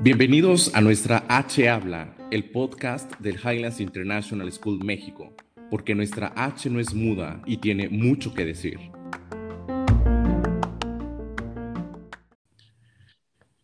Bienvenidos 0.00 0.74
a 0.74 0.80
nuestra 0.80 1.26
H 1.28 1.68
Habla, 1.68 2.16
el 2.30 2.50
podcast 2.50 3.12
del 3.18 3.36
Highlands 3.36 3.80
International 3.80 4.50
School 4.50 4.82
México, 4.82 5.34
porque 5.70 5.94
nuestra 5.94 6.32
H 6.34 6.70
no 6.70 6.80
es 6.80 6.94
muda 6.94 7.42
y 7.44 7.58
tiene 7.58 7.90
mucho 7.90 8.32
que 8.32 8.46
decir. 8.46 8.78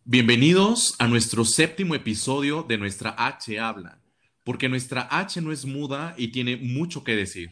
Bienvenidos 0.03 0.95
a 0.99 1.07
nuestro 1.07 1.43
séptimo 1.43 1.95
episodio 1.95 2.61
de 2.61 2.77
nuestra 2.77 3.15
H 3.17 3.59
Habla, 3.59 3.99
porque 4.43 4.69
nuestra 4.69 5.07
H 5.09 5.41
no 5.41 5.51
es 5.51 5.65
muda 5.65 6.13
y 6.17 6.27
tiene 6.27 6.57
mucho 6.57 7.03
que 7.03 7.15
decir. 7.15 7.49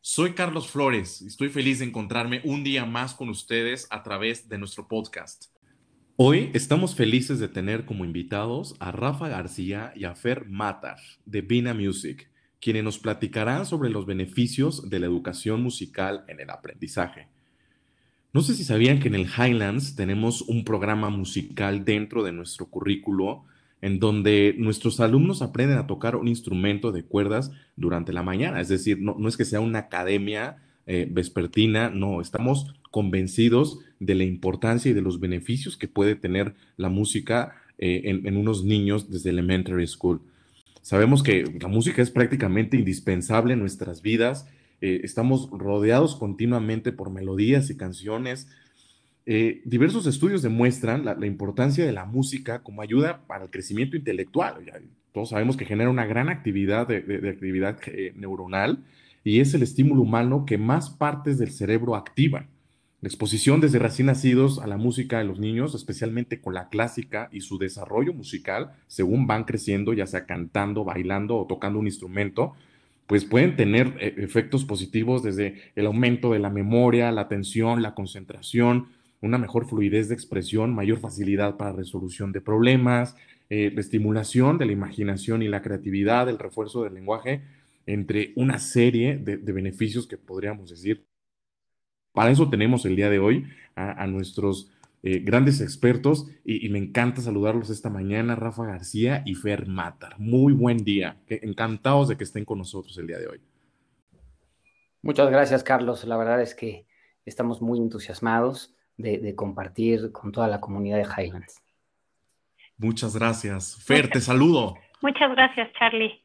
Soy 0.00 0.32
Carlos 0.32 0.68
Flores 0.68 1.20
y 1.22 1.26
estoy 1.26 1.48
feliz 1.48 1.80
de 1.80 1.84
encontrarme 1.84 2.40
un 2.44 2.62
día 2.62 2.84
más 2.84 3.14
con 3.14 3.28
ustedes 3.28 3.88
a 3.90 4.04
través 4.04 4.48
de 4.48 4.56
nuestro 4.56 4.86
podcast. 4.86 5.46
Hoy 6.14 6.50
estamos 6.54 6.94
felices 6.94 7.40
de 7.40 7.48
tener 7.48 7.84
como 7.84 8.04
invitados 8.04 8.76
a 8.78 8.92
Rafa 8.92 9.28
García 9.28 9.92
y 9.96 10.04
a 10.04 10.14
Fer 10.14 10.48
Matar 10.48 10.98
de 11.26 11.40
Vina 11.42 11.74
Music, 11.74 12.30
quienes 12.60 12.84
nos 12.84 12.98
platicarán 12.98 13.66
sobre 13.66 13.90
los 13.90 14.06
beneficios 14.06 14.88
de 14.88 15.00
la 15.00 15.06
educación 15.06 15.62
musical 15.62 16.24
en 16.28 16.38
el 16.40 16.50
aprendizaje. 16.50 17.26
No 18.32 18.42
sé 18.42 18.54
si 18.54 18.62
sabían 18.62 19.00
que 19.00 19.08
en 19.08 19.16
el 19.16 19.26
Highlands 19.26 19.96
tenemos 19.96 20.42
un 20.42 20.64
programa 20.64 21.10
musical 21.10 21.84
dentro 21.84 22.22
de 22.22 22.32
nuestro 22.32 22.66
currículo 22.66 23.44
en 23.80 23.98
donde 23.98 24.54
nuestros 24.58 25.00
alumnos 25.00 25.42
aprenden 25.42 25.78
a 25.78 25.86
tocar 25.86 26.16
un 26.16 26.28
instrumento 26.28 26.92
de 26.92 27.04
cuerdas 27.04 27.52
durante 27.76 28.12
la 28.12 28.22
mañana. 28.22 28.60
Es 28.60 28.68
decir, 28.68 29.00
no, 29.00 29.16
es 29.28 29.36
que 29.36 29.44
sea 29.44 29.60
una 29.60 29.80
academia 29.80 30.56
eh, 30.86 31.06
vespertina, 31.10 31.90
no, 31.90 32.20
estamos 32.20 32.74
convencidos 32.90 33.80
de 34.00 34.14
la 34.14 34.24
importancia 34.24 34.90
y 34.90 34.94
de 34.94 35.02
los 35.02 35.20
beneficios 35.20 35.76
que 35.76 35.88
puede 35.88 36.14
tener 36.14 36.54
la 36.76 36.88
música 36.88 37.54
eh, 37.78 38.02
en, 38.04 38.36
unos 38.36 38.64
niños 38.64 39.10
desde 39.10 39.30
elementary 39.30 39.86
school. 39.86 40.20
Sabemos 40.82 41.22
que 41.22 41.44
la 41.60 41.68
música 41.68 42.02
es 42.02 42.10
prácticamente 42.10 42.76
indispensable 42.76 43.52
en 43.52 43.60
nuestras 43.60 44.02
vidas. 44.02 44.46
Eh, 44.80 45.00
estamos 45.04 45.50
rodeados 45.50 46.16
continuamente 46.16 46.92
por 46.92 47.10
melodías 47.10 47.70
y 47.70 47.76
canciones. 47.76 48.48
Eh, 49.30 49.60
diversos 49.66 50.06
estudios 50.06 50.40
demuestran 50.40 51.04
la, 51.04 51.26
importancia 51.26 51.84
de 51.84 51.92
la 51.92 52.06
música 52.06 52.62
como 52.62 52.80
ayuda 52.80 53.26
para 53.26 53.44
el 53.44 53.50
crecimiento 53.50 53.94
intelectual. 53.94 54.54
todos 55.12 55.28
sabemos 55.28 55.58
que 55.58 55.66
genera 55.66 55.90
una 55.90 56.06
gran 56.06 56.30
actividad 56.30 56.88
de 56.88 57.28
actividad 57.28 57.78
neuronal 58.14 58.84
y 59.24 59.40
es 59.40 59.52
el 59.52 59.62
estímulo 59.62 60.00
humano 60.00 60.46
que 60.46 60.56
más 60.56 60.88
partes 60.88 61.36
del 61.36 61.50
cerebro 61.50 61.94
activa. 61.94 62.46
La 63.02 63.08
exposición 63.08 63.60
desde 63.60 63.78
recién 63.78 64.06
nacidos 64.06 64.60
a 64.60 64.66
la 64.66 64.78
música 64.78 65.18
de 65.18 65.24
los 65.24 65.38
niños, 65.38 65.74
especialmente 65.74 66.40
con 66.40 66.54
la 66.54 66.70
clásica 66.70 67.28
y 67.30 67.42
su 67.42 67.58
desarrollo 67.58 68.14
musical, 68.14 68.72
según 68.86 69.26
van 69.26 69.44
creciendo, 69.44 69.92
ya 69.92 70.06
sea 70.06 70.24
cantando, 70.24 70.84
bailando 70.84 71.36
o 71.36 71.46
tocando 71.46 71.78
un 71.78 71.86
instrumento, 71.86 72.54
pues 73.06 73.26
pueden 73.26 73.56
tener 73.56 73.94
eh, 74.00 74.14
efectos 74.18 74.64
positivos 74.64 75.22
desde 75.22 75.72
el 75.76 75.84
aumento 75.84 76.32
de 76.32 76.38
la 76.38 76.48
memoria, 76.48 77.12
la 77.12 77.20
atención, 77.20 77.82
la 77.82 77.94
concentración, 77.94 78.88
una 79.20 79.38
mejor 79.38 79.66
fluidez 79.68 80.08
de 80.08 80.14
expresión, 80.14 80.74
mayor 80.74 80.98
facilidad 80.98 81.56
para 81.56 81.72
resolución 81.72 82.32
de 82.32 82.40
problemas, 82.40 83.16
eh, 83.50 83.70
la 83.74 83.80
estimulación 83.80 84.58
de 84.58 84.66
la 84.66 84.72
imaginación 84.72 85.42
y 85.42 85.48
la 85.48 85.62
creatividad, 85.62 86.28
el 86.28 86.38
refuerzo 86.38 86.84
del 86.84 86.94
lenguaje, 86.94 87.42
entre 87.86 88.32
una 88.36 88.58
serie 88.58 89.16
de 89.16 89.52
beneficios 89.52 90.06
que 90.06 90.18
podríamos 90.18 90.70
decir 90.70 91.08
para 92.18 92.32
eso 92.32 92.50
tenemos 92.50 92.84
el 92.84 92.96
día 92.96 93.10
de 93.10 93.20
hoy 93.20 93.46
a, 93.76 94.04
nuestros 94.08 94.72
eh, 95.04 95.20
grandes 95.20 95.60
expertos 95.60 96.26
y, 96.44 96.68
me 96.68 96.80
encanta 96.80 97.22
saludarlos 97.22 97.70
esta 97.70 97.90
mañana, 97.90 98.34
Rafa 98.34 98.66
García 98.66 99.22
y 99.24 99.36
Fer 99.36 99.68
Matar. 99.68 100.18
Muy 100.18 100.52
buen 100.52 100.78
día, 100.78 101.20
encantados 101.28 102.08
de 102.08 102.16
que 102.16 102.24
estén 102.24 102.44
con 102.44 102.58
nosotros 102.58 102.98
el 102.98 103.06
día 103.06 103.18
de 103.18 103.28
hoy. 103.28 103.40
Muchas 105.00 105.30
gracias, 105.30 105.62
Carlos. 105.62 106.04
La 106.06 106.16
verdad 106.16 106.42
es 106.42 106.56
que 106.56 106.88
estamos 107.24 107.62
muy 107.62 107.78
entusiasmados 107.78 108.74
de, 108.98 109.34
compartir 109.34 110.12
con 110.12 110.32
toda 110.32 110.48
la 110.48 110.60
comunidad 110.60 110.98
de 110.98 111.04
Highlands. 111.04 111.62
Muchas 112.76 113.16
gracias. 113.16 113.82
Fer, 113.84 114.10
te 114.10 114.20
saludo. 114.20 114.76
Muchas 115.00 115.30
gracias, 115.30 115.72
Charlie. 115.78 116.22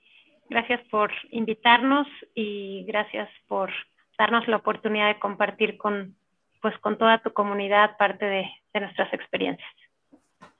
Gracias 0.50 0.82
por 0.90 1.12
invitarnos 1.32 2.08
y 2.36 2.84
gracias 2.86 3.30
por 3.48 3.72
darnos 4.18 4.48
la 4.48 4.58
oportunidad 4.58 5.08
de 5.08 5.20
compartir 5.20 5.78
con, 5.78 6.16
pues, 6.62 6.78
con 6.80 6.98
toda 6.98 7.22
tu 7.22 7.32
comunidad 7.32 7.98
parte 7.98 8.26
de, 8.26 8.46
nuestras 8.80 9.14
experiencias. 9.14 9.70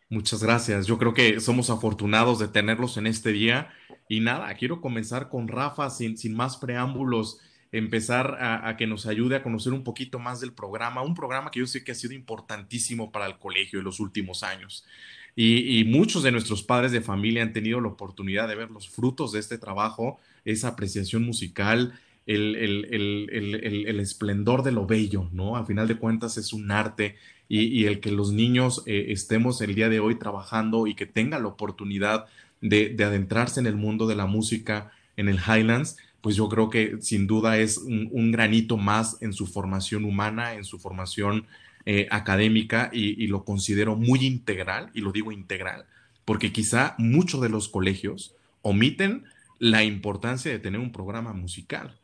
Muchas 0.10 0.44
gracias. 0.44 0.86
Yo 0.86 1.00
creo 1.00 1.14
que 1.16 1.40
somos 1.40 1.72
afortunados 1.72 2.38
de 2.38 2.48
tenerlos 2.48 2.98
en 2.98 3.08
este 3.08 3.32
día. 3.32 3.70
Y 4.08 4.20
nada, 4.20 4.54
quiero 4.54 4.82
comenzar 4.82 5.30
con 5.30 5.48
Rafa 5.48 5.90
sin, 5.90 6.18
sin 6.18 6.36
más 6.36 6.58
preámbulos, 6.58 7.40
empezar 7.74 8.38
a, 8.40 8.78
que 8.78 8.88
nos 8.88 9.08
ayude 9.08 9.36
a 9.36 9.44
conocer 9.44 9.74
un 9.74 9.84
poquito 9.84 10.20
más 10.20 10.40
del 10.40 10.54
programa, 10.54 11.02
un 11.02 11.16
programa 11.16 11.52
que 11.52 11.60
yo 11.60 11.68
sé 11.68 11.84
que 11.84 11.92
ha 11.92 11.96
sido 11.96 12.14
importantísimo 12.14 13.12
para 13.12 13.26
el 13.26 13.38
colegio 13.40 13.80
en 13.80 13.86
los 13.86 14.00
últimos 14.00 14.44
años. 14.44 14.86
Y, 15.36 15.84
muchos 15.86 16.22
de 16.22 16.32
nuestros 16.32 16.62
padres 16.62 16.92
de 16.92 17.02
familia 17.02 17.42
han 17.42 17.52
tenido 17.52 17.82
la 17.82 17.88
oportunidad 17.88 18.48
de 18.48 18.54
ver 18.54 18.70
los 18.70 18.88
frutos 18.88 19.32
de 19.32 19.40
este 19.40 19.58
trabajo, 19.58 20.20
esa 20.46 20.70
apreciación 20.70 21.24
musical, 21.24 22.00
el, 22.28 22.78
esplendor 24.00 24.62
de 24.62 24.72
lo 24.72 24.86
bello, 24.86 25.28
¿no? 25.34 25.58
A 25.58 25.66
final 25.66 25.88
de 25.88 25.96
cuentas 25.96 26.38
es 26.38 26.54
un 26.54 26.70
arte 26.70 27.18
y, 27.50 27.86
el 27.86 28.00
que 28.00 28.12
los 28.12 28.32
niños 28.32 28.84
eh, 28.86 29.08
estemos 29.10 29.62
el 29.62 29.74
día 29.74 29.90
de 29.90 30.00
hoy 30.00 30.16
trabajando 30.16 30.86
y 30.86 30.94
que 30.94 31.08
tengan 31.08 31.42
la 31.42 31.50
oportunidad 31.50 32.28
de, 32.62 32.96
adentrarse 33.04 33.60
en 33.60 33.66
el 33.66 33.76
mundo 33.76 34.06
de 34.06 34.16
la 34.16 34.28
música 34.28 34.92
en 35.18 35.28
el 35.28 35.40
Highlands, 35.40 35.98
pues 36.24 36.38
yo 36.38 36.48
creo 36.48 36.70
que 36.70 37.00
sin 37.02 37.28
duda 37.28 37.58
es 37.58 37.78
un, 37.78 38.32
granito 38.32 38.78
más 38.78 39.18
en 39.20 39.34
su 39.34 39.46
formación 39.46 40.06
humana, 40.06 40.54
en 40.54 40.64
su 40.64 40.80
formación 40.80 41.48
eh, 41.86 42.08
académica 42.12 42.90
y, 42.94 43.28
lo 43.28 43.44
considero 43.44 43.98
muy 43.98 44.26
integral, 44.26 44.90
y 44.94 45.02
lo 45.02 45.12
digo 45.12 45.34
integral, 45.34 45.86
porque 46.24 46.54
quizá 46.54 46.96
muchos 46.98 47.42
de 47.42 47.50
los 47.50 47.68
colegios 47.68 48.36
omiten 48.62 49.26
la 49.60 49.84
importancia 49.84 50.50
de 50.50 50.60
tener 50.60 50.80
un 50.80 50.94
programa 50.94 51.34
musical. 51.34 52.00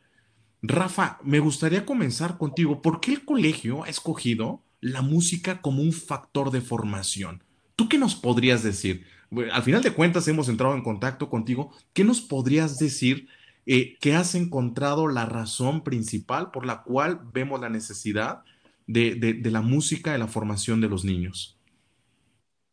Rafa, 0.60 1.18
me 1.24 1.40
gustaría 1.40 1.86
comenzar 1.86 2.36
contigo. 2.36 2.82
¿Por 2.82 3.00
qué 3.00 3.12
el 3.12 3.24
colegio 3.24 3.84
ha 3.84 3.88
escogido 3.88 4.60
la 4.82 5.00
música 5.00 5.62
como 5.62 5.80
un 5.80 5.94
factor 5.94 6.50
de 6.50 6.60
formación? 6.60 7.42
¿Tú 7.74 7.88
qué 7.88 7.96
nos 7.96 8.16
podrías 8.16 8.62
decir? 8.62 9.06
Al 9.50 9.62
final 9.62 9.82
de 9.82 9.92
cuentas 9.92 10.28
hemos 10.28 10.50
entrado 10.50 10.74
en 10.74 10.82
contacto 10.82 11.30
contigo. 11.30 11.72
¿Qué 11.94 12.04
nos 12.04 12.20
podrías 12.20 12.78
decir 12.78 13.26
eh, 13.72 13.96
que 14.00 14.16
has 14.16 14.34
encontrado 14.34 15.06
la 15.06 15.26
razón 15.26 15.84
principal 15.84 16.50
por 16.50 16.66
la 16.66 16.82
cual 16.82 17.20
vemos 17.32 17.60
la 17.60 17.68
necesidad 17.68 18.42
de, 18.88 19.40
la 19.44 19.60
música, 19.60 20.10
de 20.10 20.18
la 20.18 20.26
formación 20.26 20.80
de 20.80 20.88
los 20.88 21.04
niños? 21.04 21.56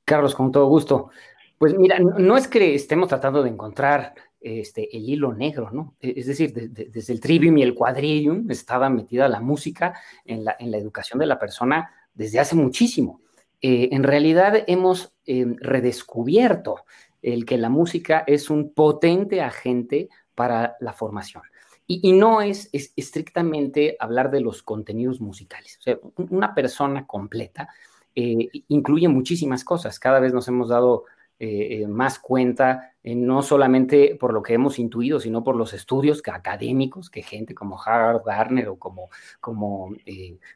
Carlos, 0.06 0.34
con 0.34 0.52
todo 0.52 0.66
gusto. 0.66 1.12
Pues 1.60 1.78
mira, 1.78 2.00
no 2.00 2.36
es 2.36 2.48
que 2.48 2.74
estemos 2.74 3.10
tratando 3.10 3.44
de 3.44 3.52
encontrar 3.52 4.16
este, 4.42 4.98
el 4.98 5.08
hilo 5.08 5.36
negro, 5.36 5.70
¿no? 5.70 5.94
E, 6.02 6.16
es 6.18 6.26
decir, 6.26 6.52
desde 6.52 7.14
el 7.14 7.20
trivium 7.20 7.60
y 7.60 7.62
el 7.62 7.76
quadrivium 7.76 8.50
estaba 8.50 8.90
metida 8.90 9.30
la 9.30 9.40
música 9.40 9.94
en 10.26 10.46
la, 10.46 10.56
educación 10.60 11.20
de 11.20 11.28
la 11.28 11.38
persona 11.38 11.92
desde 12.16 12.40
hace 12.40 12.56
muchísimo. 12.56 13.22
Eh, 13.62 13.90
en 13.92 14.02
realidad 14.02 14.64
hemos 14.66 15.14
em, 15.28 15.58
redescubierto 15.60 16.86
el 17.22 17.46
que 17.46 17.60
la 17.60 17.70
música 17.70 18.24
es 18.26 18.50
un 18.50 18.74
potente 18.74 19.42
agente 19.42 20.10
para 20.38 20.78
la 20.82 20.94
formación. 20.94 21.42
Y, 21.88 22.12
no 22.12 22.42
es, 22.42 22.70
estrictamente 22.72 23.98
hablar 24.00 24.30
de 24.30 24.42
los 24.42 24.62
contenidos 24.62 25.20
musicales. 25.20 25.78
O 25.80 25.82
sea, 25.82 25.98
una 26.30 26.54
persona 26.54 27.08
completa 27.08 27.70
eh, 28.14 28.50
incluye 28.68 29.08
muchísimas 29.08 29.64
cosas. 29.64 29.98
Cada 29.98 30.20
vez 30.20 30.34
nos 30.34 30.48
hemos 30.48 30.70
dado 30.70 31.06
eh, 31.40 31.80
eh, 31.82 31.88
más 31.88 32.20
cuenta, 32.20 32.94
no 33.04 33.42
solamente 33.42 34.16
por 34.20 34.34
lo 34.34 34.44
que 34.44 34.54
hemos 34.54 34.78
intuido, 34.78 35.20
sino 35.20 35.44
por 35.44 35.56
los 35.56 35.74
estudios 35.74 36.22
académicos 36.32 37.10
que 37.10 37.24
gente 37.24 37.56
como 37.56 37.82
Harvard, 37.82 38.24
Garner 38.24 38.68
o 38.68 38.78
como, 38.78 39.10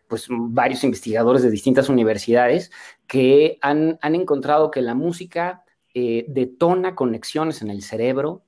pues 0.07 0.27
varios 0.29 0.83
investigadores 0.83 1.41
de 1.44 1.50
distintas 1.50 1.88
universidades 1.89 2.71
que 3.07 3.57
han 3.61 3.97
encontrado 4.03 4.69
que 4.69 4.81
la 4.81 4.95
música 4.95 5.63
detona 5.94 6.94
conexiones 6.94 7.61
en 7.61 7.69
el 7.69 7.83
cerebro 7.83 8.44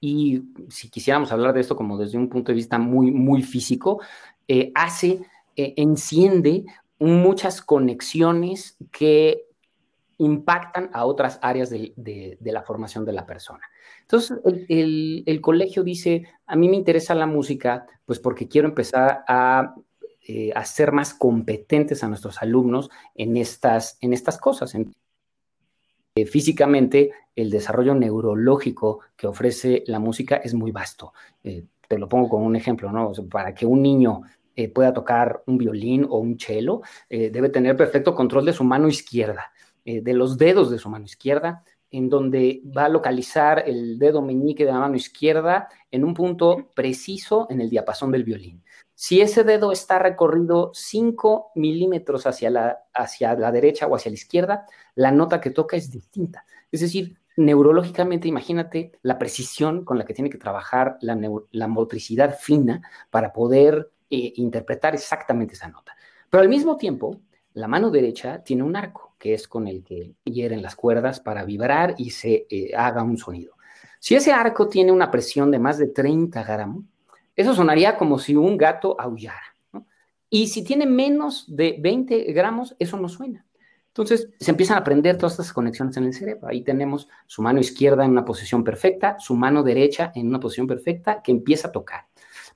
y 0.00 0.42
si 0.68 0.88
quisiéramos 0.88 1.30
hablar 1.30 1.52
de 1.52 1.60
esto 1.60 1.76
como 1.76 1.98
desde 1.98 2.18
un 2.18 2.28
punto 2.28 2.52
de 2.52 2.56
vista 2.56 2.78
muy, 2.78 3.10
muy 3.10 3.42
físico, 3.42 4.00
hace, 4.74 5.20
enciende 5.56 6.64
muchas 6.98 7.62
conexiones 7.62 8.76
que 8.90 9.46
impactan 10.18 10.90
a 10.92 11.04
otras 11.06 11.38
áreas 11.42 11.70
de, 11.70 12.38
la 12.40 12.62
formación 12.62 13.04
de 13.04 13.12
la 13.12 13.26
persona. 13.26 13.62
Entonces, 14.02 14.38
el, 14.68 15.40
colegio 15.40 15.82
dice, 15.82 16.26
a 16.46 16.56
mí 16.56 16.68
me 16.68 16.76
interesa 16.76 17.14
la 17.14 17.26
música, 17.26 17.86
pues 18.04 18.18
porque 18.18 18.48
quiero 18.48 18.68
empezar 18.68 19.24
a 19.26 19.74
hacer 20.54 20.92
más 20.92 21.14
competentes 21.14 22.04
a 22.04 22.08
nuestros 22.08 22.42
alumnos 22.42 22.90
en 23.14 23.36
estas, 23.36 23.98
en 24.00 24.12
estas 24.12 24.38
cosas. 24.38 24.74
Físicamente, 26.26 27.10
el 27.34 27.50
desarrollo 27.50 27.94
neurológico 27.94 29.00
que 29.16 29.26
ofrece 29.26 29.84
la 29.86 29.98
música 29.98 30.36
es 30.36 30.54
muy 30.54 30.70
vasto. 30.70 31.12
te 31.42 31.98
lo 31.98 32.08
pongo 32.08 32.28
como 32.28 32.46
un 32.46 32.56
ejemplo, 32.56 32.92
¿no? 32.92 33.12
para 33.30 33.54
que 33.54 33.66
un 33.66 33.82
niño 33.82 34.22
pueda 34.74 34.92
tocar 34.92 35.42
un 35.46 35.56
violín 35.56 36.06
o 36.08 36.18
un 36.18 36.38
cello, 36.38 36.82
debe 37.08 37.48
tener 37.48 37.76
perfecto 37.76 38.14
control 38.14 38.44
de 38.44 38.52
su 38.52 38.64
mano 38.64 38.88
izquierda, 38.88 39.52
de 39.84 40.12
los 40.12 40.36
dedos 40.36 40.70
de 40.70 40.78
su 40.78 40.90
mano 40.90 41.06
izquierda, 41.06 41.64
en 41.90 42.08
donde 42.08 42.62
va 42.76 42.84
a 42.84 42.88
localizar 42.88 43.64
el 43.66 43.98
dedo 43.98 44.22
meñique 44.22 44.64
de 44.64 44.72
la 44.72 44.78
mano 44.78 44.96
izquierda 44.96 45.68
en 45.90 46.04
un 46.04 46.14
punto 46.14 46.68
preciso 46.74 47.46
en 47.50 47.60
el 47.60 47.70
diapasón 47.70 48.12
del 48.12 48.24
violín. 48.24 48.62
Si 49.02 49.22
ese 49.22 49.44
dedo 49.44 49.72
está 49.72 49.98
recorrido 49.98 50.72
5 50.74 51.52
milímetros 51.54 52.26
hacia 52.26 52.50
la, 52.50 52.80
hacia 52.92 53.32
la 53.32 53.50
derecha 53.50 53.86
o 53.86 53.96
hacia 53.96 54.10
la 54.10 54.16
izquierda, 54.16 54.66
la 54.94 55.10
nota 55.10 55.40
que 55.40 55.48
toca 55.48 55.74
es 55.74 55.90
distinta. 55.90 56.44
Es 56.70 56.82
decir, 56.82 57.16
neurológicamente, 57.34 58.28
imagínate 58.28 58.92
la 59.00 59.18
precisión 59.18 59.86
con 59.86 59.96
la 59.96 60.04
que 60.04 60.12
tiene 60.12 60.28
que 60.28 60.36
trabajar 60.36 60.98
la, 61.00 61.66
motricidad 61.66 62.36
fina 62.38 62.82
para 63.08 63.32
poder 63.32 63.90
eh, 64.10 64.34
interpretar 64.36 64.92
exactamente 64.92 65.54
esa 65.54 65.68
nota. 65.68 65.96
Pero 66.28 66.42
al 66.42 66.50
mismo 66.50 66.76
tiempo, 66.76 67.22
la 67.54 67.68
mano 67.68 67.90
derecha 67.90 68.44
tiene 68.44 68.64
un 68.64 68.76
arco, 68.76 69.14
que 69.18 69.32
es 69.32 69.48
con 69.48 69.66
el 69.66 69.82
que 69.82 70.12
hieren 70.24 70.60
las 70.60 70.76
cuerdas 70.76 71.20
para 71.20 71.46
vibrar 71.46 71.94
y 71.96 72.10
se 72.10 72.46
eh, 72.50 72.72
haga 72.76 73.02
un 73.02 73.16
sonido. 73.16 73.54
Si 73.98 74.14
ese 74.14 74.32
arco 74.32 74.68
tiene 74.68 74.92
una 74.92 75.10
presión 75.10 75.50
de 75.50 75.58
más 75.58 75.78
de 75.78 75.86
30 75.86 76.42
gramos, 76.42 76.84
eso 77.36 77.54
sonaría 77.54 77.96
como 77.96 78.18
si 78.18 78.36
un 78.36 78.56
gato 78.56 78.96
aullara. 79.00 79.56
Y 80.28 80.46
si 80.46 80.62
tiene 80.62 80.86
menos 80.86 81.44
de 81.48 81.76
20 81.80 82.32
gramos, 82.32 82.76
eso 82.78 82.96
no 82.96 83.08
suena. 83.08 83.44
Entonces 83.88 84.28
se 84.38 84.52
empiezan 84.52 84.76
a 84.76 84.80
aprender 84.80 85.16
todas 85.16 85.32
estas 85.32 85.52
conexiones 85.52 85.96
en 85.96 86.04
el 86.04 86.14
cerebro. 86.14 86.46
Ahí 86.46 86.62
tenemos 86.62 87.08
su 87.26 87.42
mano 87.42 87.58
izquierda 87.58 88.04
en 88.04 88.12
una 88.12 88.24
posición 88.24 88.62
perfecta, 88.62 89.18
su 89.18 89.34
mano 89.34 89.64
derecha 89.64 90.12
en 90.14 90.28
una 90.28 90.38
posición 90.38 90.68
perfecta 90.68 91.20
que 91.22 91.32
empieza 91.32 91.68
a 91.68 91.72
tocar. 91.72 92.06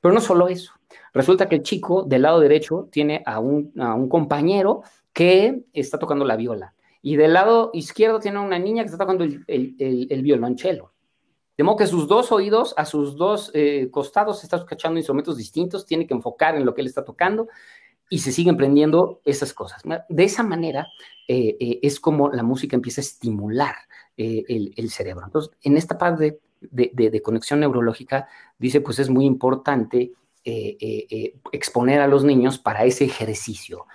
Pero 0.01 0.15
no 0.15 0.21
solo 0.21 0.47
eso. 0.49 0.73
Resulta 1.13 1.49
que 1.49 1.57
el 1.57 1.63
chico 1.63 2.05
del 2.05 2.23
lado 2.23 2.39
derecho 2.41 2.89
tiene 2.91 3.23
a 3.27 3.41
un, 3.41 3.73
compañero 4.09 4.83
que 5.13 5.65
está 5.73 5.99
tocando 5.99 6.25
la 6.25 6.37
viola 6.37 6.75
y 7.03 7.17
del 7.17 7.33
lado 7.33 7.71
izquierdo 7.75 8.21
tiene 8.21 8.39
una 8.39 8.59
niña 8.59 8.83
que 8.83 8.87
está 8.87 8.99
tocando 8.99 9.25
el, 9.25 10.23
violonchelo. 10.23 10.94
De 11.57 11.63
modo 11.63 11.77
que 11.77 11.87
sus 11.87 12.09
dos 12.09 12.33
oídos, 12.33 12.75
a 12.77 12.85
sus 12.85 13.17
dos 13.17 13.51
eh, 13.55 13.89
costados, 13.91 14.43
está 14.43 14.57
escuchando 14.57 14.99
instrumentos 14.99 15.37
distintos, 15.37 15.87
tiene 15.87 16.07
que 16.07 16.15
enfocar 16.15 16.57
en 16.57 16.67
lo 16.67 16.75
que 16.75 16.81
él 16.81 16.89
está 16.89 17.05
tocando 17.05 17.49
y 18.11 18.19
se 18.19 18.33
siguen 18.33 18.55
aprendiendo 18.55 19.21
esas 19.25 19.53
cosas. 19.55 19.83
De 20.09 20.25
esa 20.25 20.43
manera 20.43 20.89
eh, 21.29 21.57
eh, 21.61 21.79
es 21.83 22.01
como 22.01 22.31
la 22.31 22.43
música 22.43 22.77
empieza 22.77 23.01
a 23.01 23.05
estimular 23.05 23.77
el, 24.17 24.91
cerebro. 24.91 25.25
Entonces, 25.25 25.53
en 25.63 25.77
esta 25.77 25.99
parte 25.99 26.39
de, 26.61 26.91
de, 26.93 27.23
conexión 27.23 27.61
neurológica, 27.61 28.29
dice, 28.59 28.81
pues 28.81 29.01
es 29.01 29.11
muy 29.11 29.25
importante 29.25 30.13
exponer 30.45 32.01
a 32.01 32.07
los 32.07 32.23
niños 32.23 32.59
para 32.59 32.85
ese 32.85 33.05
ejercicio. 33.05 33.87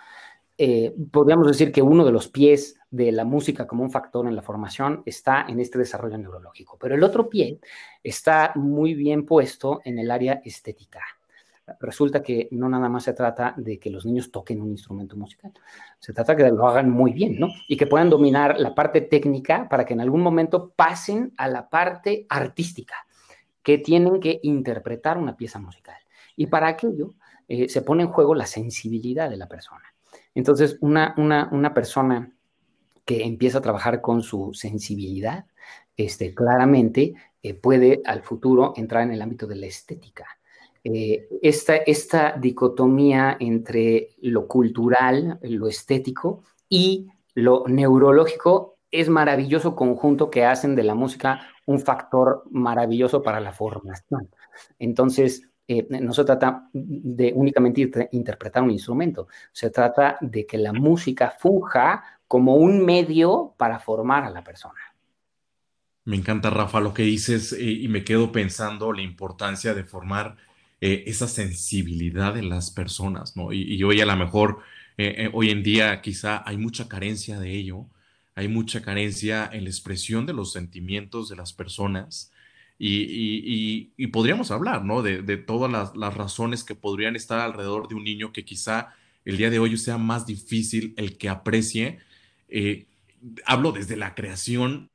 Podríamos 1.11 1.47
decir 1.47 1.71
que 1.71 1.81
uno 1.81 2.03
de 2.03 2.11
los 2.11 2.27
pies 2.27 2.79
de 2.91 3.11
la 3.11 3.23
música 3.23 3.67
como 3.67 3.83
un 3.83 3.91
factor 3.91 4.27
en 4.27 4.35
la 4.35 4.41
formación 4.41 5.03
está 5.05 5.45
en 5.47 5.59
este 5.59 5.77
desarrollo 5.77 6.17
neurológico, 6.17 6.77
pero 6.79 6.95
el 6.95 7.03
otro 7.03 7.29
pie 7.29 7.59
está 8.03 8.51
muy 8.55 8.93
bien 8.93 9.25
puesto 9.25 9.79
en 9.85 9.99
el 9.99 10.11
área 10.11 10.41
estética. 10.43 11.01
Resulta 11.79 12.23
que 12.23 12.47
no 12.51 12.67
nada 12.67 12.89
más 12.89 13.03
se 13.03 13.13
trata 13.13 13.53
de 13.55 13.77
que 13.77 13.91
los 13.91 14.05
niños 14.05 14.31
toquen 14.31 14.61
un 14.61 14.71
instrumento 14.71 15.15
musical, 15.15 15.53
se 15.99 16.13
trata 16.13 16.35
que 16.35 16.49
lo 16.49 16.67
hagan 16.67 16.89
muy 16.89 17.13
bien, 17.13 17.39
¿no? 17.39 17.49
Y 17.67 17.77
que 17.77 17.85
puedan 17.85 18.09
dominar 18.09 18.59
la 18.59 18.73
parte 18.73 19.01
técnica 19.01 19.69
para 19.69 19.85
que 19.85 19.93
en 19.93 20.01
algún 20.01 20.21
momento 20.21 20.73
pasen 20.75 21.33
a 21.37 21.47
la 21.47 21.69
parte 21.69 22.25
artística, 22.27 22.95
que 23.61 23.77
tienen 23.77 24.19
que 24.19 24.39
interpretar 24.43 25.17
una 25.17 25.37
pieza 25.37 25.59
musical. 25.59 25.97
Y 26.35 26.47
para 26.47 26.67
aquello 26.67 27.13
eh, 27.47 27.69
se 27.69 27.83
pone 27.83 28.03
en 28.03 28.09
juego 28.09 28.33
la 28.33 28.47
sensibilidad 28.47 29.29
de 29.29 29.37
la 29.37 29.47
persona. 29.47 29.83
Entonces, 30.35 30.77
una, 30.81 31.15
una, 31.17 31.73
persona 31.73 32.31
que 33.05 33.23
empieza 33.23 33.57
a 33.57 33.61
trabajar 33.61 34.01
con 34.01 34.21
su 34.21 34.53
sensibilidad, 34.53 35.45
este, 35.97 36.33
claramente 36.33 37.13
eh, 37.41 37.53
puede 37.53 38.01
al 38.05 38.21
futuro 38.21 38.73
entrar 38.75 39.03
en 39.03 39.11
el 39.11 39.21
ámbito 39.21 39.47
de 39.47 39.55
la 39.55 39.65
estética. 39.65 40.25
Eh, 40.83 41.27
esta, 41.41 41.75
esta 41.75 42.37
dicotomía 42.37 43.35
entre 43.39 44.09
lo 44.21 44.47
cultural, 44.47 45.39
lo 45.41 45.67
estético 45.67 46.43
y 46.69 47.07
lo 47.33 47.65
neurológico 47.67 48.77
es 48.91 49.09
maravilloso 49.09 49.75
conjunto 49.75 50.29
que 50.29 50.45
hacen 50.45 50.75
de 50.75 50.83
la 50.83 50.95
música 50.95 51.41
un 51.65 51.79
factor 51.79 52.43
maravilloso 52.49 53.21
para 53.21 53.39
la 53.39 53.51
formación. 53.51 54.29
Entonces, 54.79 55.49
eh, 55.71 55.85
no 56.01 56.13
se 56.15 56.23
trata 56.23 56.67
de 56.73 57.31
únicamente 57.35 58.09
interpretar 58.13 58.63
un 58.63 58.71
instrumento, 58.71 59.27
se 59.51 59.69
trata 59.69 60.17
de 60.19 60.43
que 60.47 60.57
la 60.57 60.73
música 60.73 61.29
funja 61.29 62.03
como 62.27 62.55
un 62.55 62.83
medio 62.83 63.53
para 63.55 63.77
formar 63.77 64.23
a 64.23 64.31
la 64.31 64.43
persona. 64.43 64.79
Me 66.05 66.15
encanta, 66.15 66.49
Rafa, 66.49 66.79
lo 66.79 66.91
que 66.91 67.03
dices 67.03 67.53
eh, 67.53 67.61
y 67.61 67.87
me 67.87 68.03
quedo 68.03 68.31
pensando 68.31 68.91
la 68.93 69.03
importancia 69.03 69.75
de 69.75 69.83
formar 69.83 70.37
eh, 70.81 71.03
esa 71.05 71.27
sensibilidad 71.27 72.35
en 72.35 72.49
las 72.49 72.71
personas, 72.71 73.37
¿no? 73.37 73.53
Y, 73.53 73.83
hoy 73.83 74.01
a 74.01 74.07
lo 74.07 74.15
mejor, 74.15 74.61
hoy 75.33 75.51
en 75.51 75.61
día 75.61 76.01
quizá 76.01 76.41
hay 76.49 76.57
mucha 76.57 76.89
carencia 76.89 77.39
de 77.39 77.51
ello, 77.51 77.85
hay 78.33 78.47
mucha 78.47 78.81
carencia 78.81 79.47
en 79.53 79.65
la 79.65 79.69
expresión 79.69 80.25
de 80.25 80.33
los 80.33 80.51
sentimientos 80.51 81.29
de 81.29 81.35
las 81.35 81.53
personas 81.53 82.31
y, 82.79 84.07
podríamos 84.07 84.51
hablar, 84.51 84.85
¿no? 84.85 85.01
De, 85.01 85.37
todas 85.37 85.93
las, 85.93 86.13
razones 86.13 86.63
que 86.63 86.75
podrían 86.75 87.15
estar 87.15 87.39
alrededor 87.39 87.89
de 87.89 87.95
un 87.95 88.05
niño 88.05 88.31
que 88.31 88.45
quizá 88.45 88.95
el 89.25 89.37
día 89.37 89.49
de 89.49 89.59
hoy 89.59 89.77
sea 89.77 89.97
más 89.97 90.25
difícil 90.25 90.93
el 90.97 91.17
que 91.17 91.27
aprecie. 91.27 91.99
Eh, 92.47 92.87
hablo 93.45 93.73
desde 93.73 93.97
la 93.97 94.15
creación, 94.15 94.89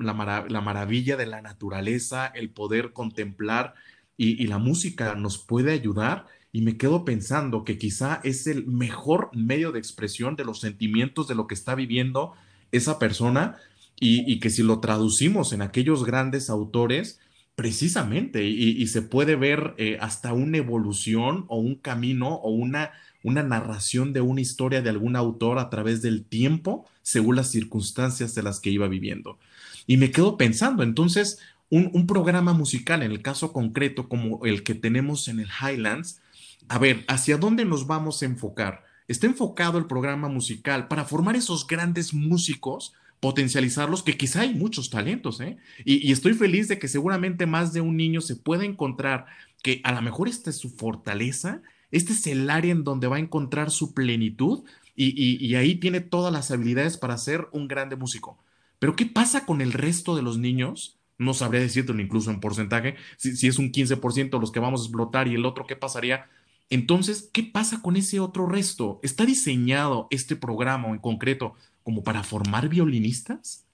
la, 0.00 0.12
maravilla 0.14 1.16
de 1.16 1.26
la 1.26 1.42
naturaleza, 1.42 2.26
el 2.26 2.50
poder 2.50 2.92
contemplar 2.92 3.74
y, 4.16 4.46
la 4.48 4.58
música 4.58 5.14
nos 5.14 5.38
puede 5.38 5.72
ayudar. 5.72 6.26
Y 6.50 6.62
me 6.62 6.76
quedo 6.76 7.04
pensando 7.04 7.64
que 7.64 7.78
quizá 7.78 8.20
es 8.24 8.46
el 8.48 8.66
mejor 8.66 9.30
medio 9.32 9.70
de 9.72 9.78
expresión 9.78 10.34
de 10.34 10.44
los 10.44 10.60
sentimientos 10.60 11.28
de 11.28 11.36
lo 11.36 11.46
que 11.46 11.54
está 11.54 11.74
viviendo 11.74 12.34
esa 12.72 12.98
persona 12.98 13.56
y, 14.04 14.40
que 14.40 14.50
si 14.50 14.64
lo 14.64 14.80
traducimos 14.80 15.52
en 15.52 15.62
aquellos 15.62 16.04
grandes 16.04 16.50
autores, 16.50 17.20
precisamente, 17.54 18.44
y, 18.44 18.84
se 18.88 19.00
puede 19.00 19.36
ver 19.36 19.74
eh, 19.78 19.96
hasta 20.00 20.32
una 20.32 20.58
evolución 20.58 21.44
o 21.46 21.58
un 21.58 21.76
camino 21.76 22.34
o 22.34 22.50
una, 22.50 22.90
una 23.22 23.44
narración 23.44 24.12
de 24.12 24.20
una 24.20 24.40
historia 24.40 24.82
de 24.82 24.90
algún 24.90 25.14
autor 25.14 25.60
a 25.60 25.70
través 25.70 26.02
del 26.02 26.24
tiempo, 26.24 26.84
según 27.02 27.36
las 27.36 27.52
circunstancias 27.52 28.34
de 28.34 28.42
las 28.42 28.58
que 28.58 28.70
iba 28.70 28.88
viviendo. 28.88 29.38
Y 29.86 29.98
me 29.98 30.10
quedo 30.10 30.36
pensando, 30.36 30.82
entonces, 30.82 31.38
un, 31.70 31.88
un 31.92 32.08
programa 32.08 32.54
musical, 32.54 33.04
en 33.04 33.12
el 33.12 33.22
caso 33.22 33.52
concreto 33.52 34.08
como 34.08 34.44
el 34.44 34.64
que 34.64 34.74
tenemos 34.74 35.28
en 35.28 35.38
el 35.38 35.48
Highlands, 35.48 36.20
a 36.68 36.78
ver, 36.78 37.04
¿hacia 37.06 37.36
dónde 37.38 37.64
nos 37.64 37.86
vamos 37.86 38.20
a 38.22 38.26
enfocar? 38.26 38.82
Está 39.06 39.26
enfocado 39.26 39.78
el 39.78 39.86
programa 39.86 40.28
musical 40.28 40.88
para 40.88 41.04
formar 41.04 41.36
esos 41.36 41.68
grandes 41.68 42.12
músicos 42.12 42.94
potencializarlos, 43.22 44.02
que 44.02 44.16
quizá 44.16 44.40
hay 44.40 44.52
muchos 44.52 44.90
talentos, 44.90 45.40
¿eh? 45.40 45.56
Y, 45.84 46.10
estoy 46.10 46.34
feliz 46.34 46.66
de 46.66 46.80
que 46.80 46.88
seguramente 46.88 47.46
más 47.46 47.72
de 47.72 47.80
un 47.80 47.96
niño 47.96 48.20
se 48.20 48.34
pueda 48.34 48.64
encontrar 48.64 49.26
que 49.62 49.80
a 49.84 49.92
lo 49.92 50.02
mejor 50.02 50.26
esta 50.26 50.50
es 50.50 50.56
su 50.56 50.70
fortaleza, 50.70 51.62
este 51.92 52.14
es 52.14 52.26
el 52.26 52.50
área 52.50 52.72
en 52.72 52.82
donde 52.82 53.06
va 53.06 53.16
a 53.16 53.20
encontrar 53.20 53.70
su 53.70 53.94
plenitud 53.94 54.64
y, 54.96 55.54
ahí 55.54 55.76
tiene 55.76 56.00
todas 56.00 56.32
las 56.32 56.50
habilidades 56.50 56.96
para 56.96 57.16
ser 57.16 57.46
un 57.52 57.68
grande 57.68 57.94
músico. 57.94 58.42
Pero 58.80 58.96
¿qué 58.96 59.06
pasa 59.06 59.46
con 59.46 59.60
el 59.60 59.72
resto 59.72 60.16
de 60.16 60.22
los 60.22 60.38
niños? 60.38 60.98
No 61.16 61.32
sabría 61.32 61.60
decirte 61.60 61.92
incluso 61.92 62.32
en 62.32 62.40
porcentaje, 62.40 62.96
si, 63.18 63.36
si 63.36 63.46
es 63.46 63.56
un 63.56 63.70
15% 63.70 64.40
los 64.40 64.50
que 64.50 64.58
vamos 64.58 64.80
a 64.80 64.84
explotar 64.86 65.28
y 65.28 65.36
el 65.36 65.46
otro, 65.46 65.68
¿qué 65.68 65.76
pasaría? 65.76 66.26
Entonces, 66.70 67.30
¿qué 67.32 67.44
pasa 67.44 67.82
con 67.82 67.94
ese 67.94 68.18
otro 68.18 68.46
resto? 68.46 68.98
¿Está 69.04 69.26
diseñado 69.26 70.08
este 70.10 70.34
programa 70.34 70.88
en 70.88 70.98
concreto 70.98 71.54
como 71.82 72.02
para 72.02 72.22
formar 72.22 72.68
violinistas? 72.68 73.66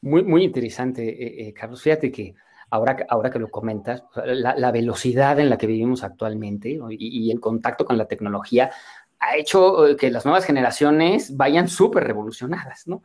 Muy, 0.00 0.22
muy 0.22 0.44
interesante, 0.44 1.08
eh, 1.08 1.48
eh, 1.48 1.52
Carlos. 1.52 1.82
Fíjate 1.82 2.12
que 2.12 2.34
ahora, 2.70 3.04
ahora 3.08 3.30
que 3.30 3.38
lo 3.38 3.50
comentas, 3.50 4.04
la, 4.14 4.70
velocidad 4.70 5.38
en 5.40 5.50
la 5.50 5.58
que 5.58 5.66
vivimos 5.66 6.04
actualmente 6.04 6.78
y, 6.90 7.30
el 7.30 7.40
contacto 7.40 7.84
con 7.84 7.98
la 7.98 8.06
tecnología 8.06 8.70
ha 9.18 9.36
hecho 9.36 9.88
eh, 9.88 9.96
que 9.96 10.10
las 10.10 10.24
nuevas 10.24 10.44
generaciones 10.44 11.36
vayan 11.36 11.68
súper 11.68 12.04
revolucionadas, 12.04 12.86
¿no? 12.86 13.02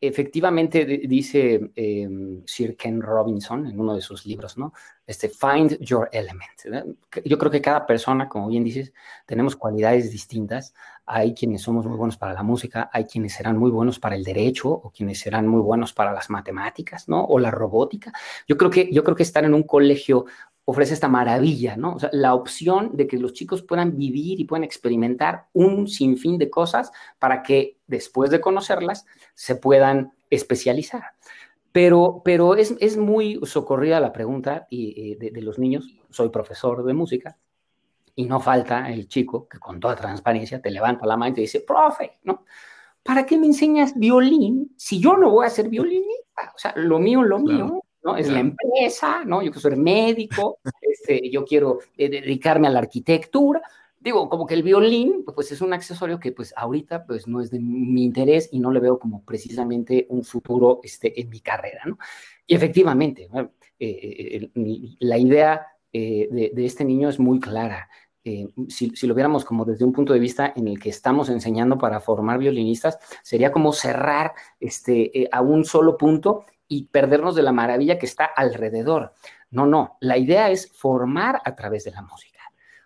Efectivamente 0.00 0.84
dice 0.84 1.70
em, 1.74 2.42
Sir 2.46 2.76
Ken 2.76 3.02
Robinson 3.02 3.66
en 3.66 3.78
uno 3.78 3.94
de 3.94 4.00
sus 4.00 4.24
libros, 4.24 4.56
¿no? 4.56 4.72
Este, 5.06 5.28
find 5.28 5.76
your 5.80 6.08
element. 6.12 6.86
Yo 7.24 7.36
creo 7.36 7.50
que 7.50 7.60
cada 7.60 7.84
persona, 7.84 8.28
como 8.28 8.48
bien 8.48 8.62
dices, 8.62 8.92
tenemos 9.26 9.56
cualidades 9.56 10.10
distintas. 10.10 10.72
Hay 11.04 11.34
quienes 11.34 11.62
somos 11.62 11.84
muy 11.84 11.96
buenos 11.96 12.16
para 12.16 12.32
la 12.32 12.44
música, 12.44 12.88
hay 12.92 13.04
quienes 13.04 13.34
serán 13.34 13.58
muy 13.58 13.70
buenos 13.70 13.98
para 13.98 14.14
el 14.14 14.22
derecho 14.22 14.70
o 14.70 14.90
quienes 14.90 15.18
serán 15.18 15.48
muy 15.48 15.60
buenos 15.60 15.92
para 15.92 16.12
las 16.12 16.30
matemáticas, 16.30 17.08
¿no? 17.08 17.24
O 17.24 17.38
la 17.38 17.50
robótica. 17.50 18.12
Yo 18.46 18.56
creo 18.56 18.70
que, 18.70 18.88
yo 18.92 19.02
creo 19.02 19.16
que 19.16 19.24
estar 19.24 19.44
en 19.44 19.52
un 19.52 19.64
colegio 19.64 20.26
ofrece 20.64 20.94
esta 20.94 21.08
maravilla, 21.08 21.76
¿no? 21.76 21.94
O 21.94 21.98
sea, 21.98 22.10
la 22.12 22.34
opción 22.34 22.96
de 22.96 23.06
que 23.06 23.18
los 23.18 23.32
chicos 23.32 23.62
puedan 23.62 23.96
vivir 23.96 24.40
y 24.40 24.44
puedan 24.44 24.64
experimentar 24.64 25.46
un 25.52 25.88
sinfín 25.88 26.38
de 26.38 26.50
cosas 26.50 26.92
para 27.18 27.42
que 27.42 27.78
después 27.86 28.30
de 28.30 28.40
conocerlas 28.40 29.06
se 29.34 29.56
puedan 29.56 30.12
especializar. 30.30 31.02
Pero, 31.72 32.22
pero 32.24 32.56
es, 32.56 32.74
es 32.80 32.96
muy 32.96 33.40
socorrida 33.44 34.00
la 34.00 34.12
pregunta 34.12 34.66
y, 34.70 35.14
de, 35.16 35.30
de, 35.30 35.42
los 35.42 35.58
niños. 35.58 35.94
Soy 36.10 36.28
profesor 36.30 36.84
de 36.84 36.94
música 36.94 37.38
y 38.14 38.24
no 38.24 38.40
falta 38.40 38.90
el 38.90 39.08
chico 39.08 39.48
que 39.48 39.58
con 39.58 39.78
toda 39.78 39.96
transparencia 39.96 40.60
te 40.60 40.70
levanta 40.70 41.06
la 41.06 41.16
mano 41.16 41.30
y 41.30 41.34
te 41.34 41.40
dice, 41.42 41.60
profe, 41.60 42.18
¿no? 42.24 42.44
¿Para 43.02 43.24
qué 43.24 43.38
me 43.38 43.46
enseñas 43.46 43.94
violín 43.96 44.74
si 44.76 45.00
yo 45.00 45.16
no 45.16 45.30
voy 45.30 45.46
a 45.46 45.50
ser 45.50 45.68
violinista? 45.68 46.52
O 46.54 46.58
sea, 46.58 46.74
lo 46.76 46.98
mío, 46.98 47.22
lo 47.22 47.38
mío 47.38 47.79
¿no? 48.02 48.16
Es 48.16 48.28
la 48.28 48.40
empresa, 48.40 49.24
¿no? 49.24 49.42
Yo 49.42 49.50
quiero 49.50 49.60
ser 49.60 49.76
médico, 49.76 50.58
este, 50.80 51.30
yo 51.30 51.44
quiero 51.44 51.78
eh, 51.96 52.08
dedicarme 52.08 52.66
a 52.66 52.70
la 52.70 52.80
arquitectura. 52.80 53.60
Digo, 53.98 54.30
como 54.30 54.46
que 54.46 54.54
el 54.54 54.62
violín, 54.62 55.24
pues 55.24 55.52
es 55.52 55.60
un 55.60 55.74
accesorio 55.74 56.18
que 56.18 56.32
pues 56.32 56.54
ahorita 56.56 57.04
pues 57.04 57.28
no 57.28 57.40
es 57.40 57.50
de 57.50 57.60
mi 57.60 58.02
interés 58.02 58.48
y 58.50 58.58
no 58.58 58.70
le 58.70 58.80
veo 58.80 58.98
como 58.98 59.22
precisamente 59.24 60.06
un 60.08 60.24
futuro 60.24 60.80
este, 60.82 61.20
en 61.20 61.28
mi 61.28 61.40
carrera, 61.40 61.82
¿no? 61.84 61.98
Y 62.46 62.54
efectivamente, 62.54 63.28
eh, 63.78 64.50
eh, 64.54 64.96
la 65.00 65.18
idea 65.18 65.66
de, 65.92 66.52
de, 66.54 66.64
este 66.64 66.84
niño 66.84 67.08
es 67.08 67.18
muy 67.18 67.40
clara. 67.40 67.88
si, 68.22 68.90
si, 68.90 69.06
lo 69.06 69.14
viéramos 69.14 69.44
como 69.44 69.64
desde 69.64 69.84
un 69.84 69.92
punto 69.92 70.12
de 70.12 70.20
vista 70.20 70.52
en 70.56 70.68
el 70.68 70.78
que 70.78 70.88
estamos 70.88 71.28
enseñando 71.28 71.76
para 71.76 72.00
formar 72.00 72.38
violinistas, 72.38 72.98
sería 73.22 73.52
como 73.52 73.72
cerrar 73.72 74.32
este, 74.60 75.28
a 75.32 75.42
un 75.42 75.64
solo 75.64 75.96
punto 75.96 76.44
y 76.70 76.84
perdernos 76.84 77.34
de 77.34 77.42
la 77.42 77.52
maravilla 77.52 77.98
que 77.98 78.06
está 78.06 78.24
alrededor. 78.24 79.12
No, 79.50 79.66
no, 79.66 79.98
la 80.00 80.16
idea 80.16 80.50
es 80.50 80.70
formar 80.72 81.42
a 81.44 81.56
través 81.56 81.84
de 81.84 81.90
la 81.90 82.00
música. 82.00 82.38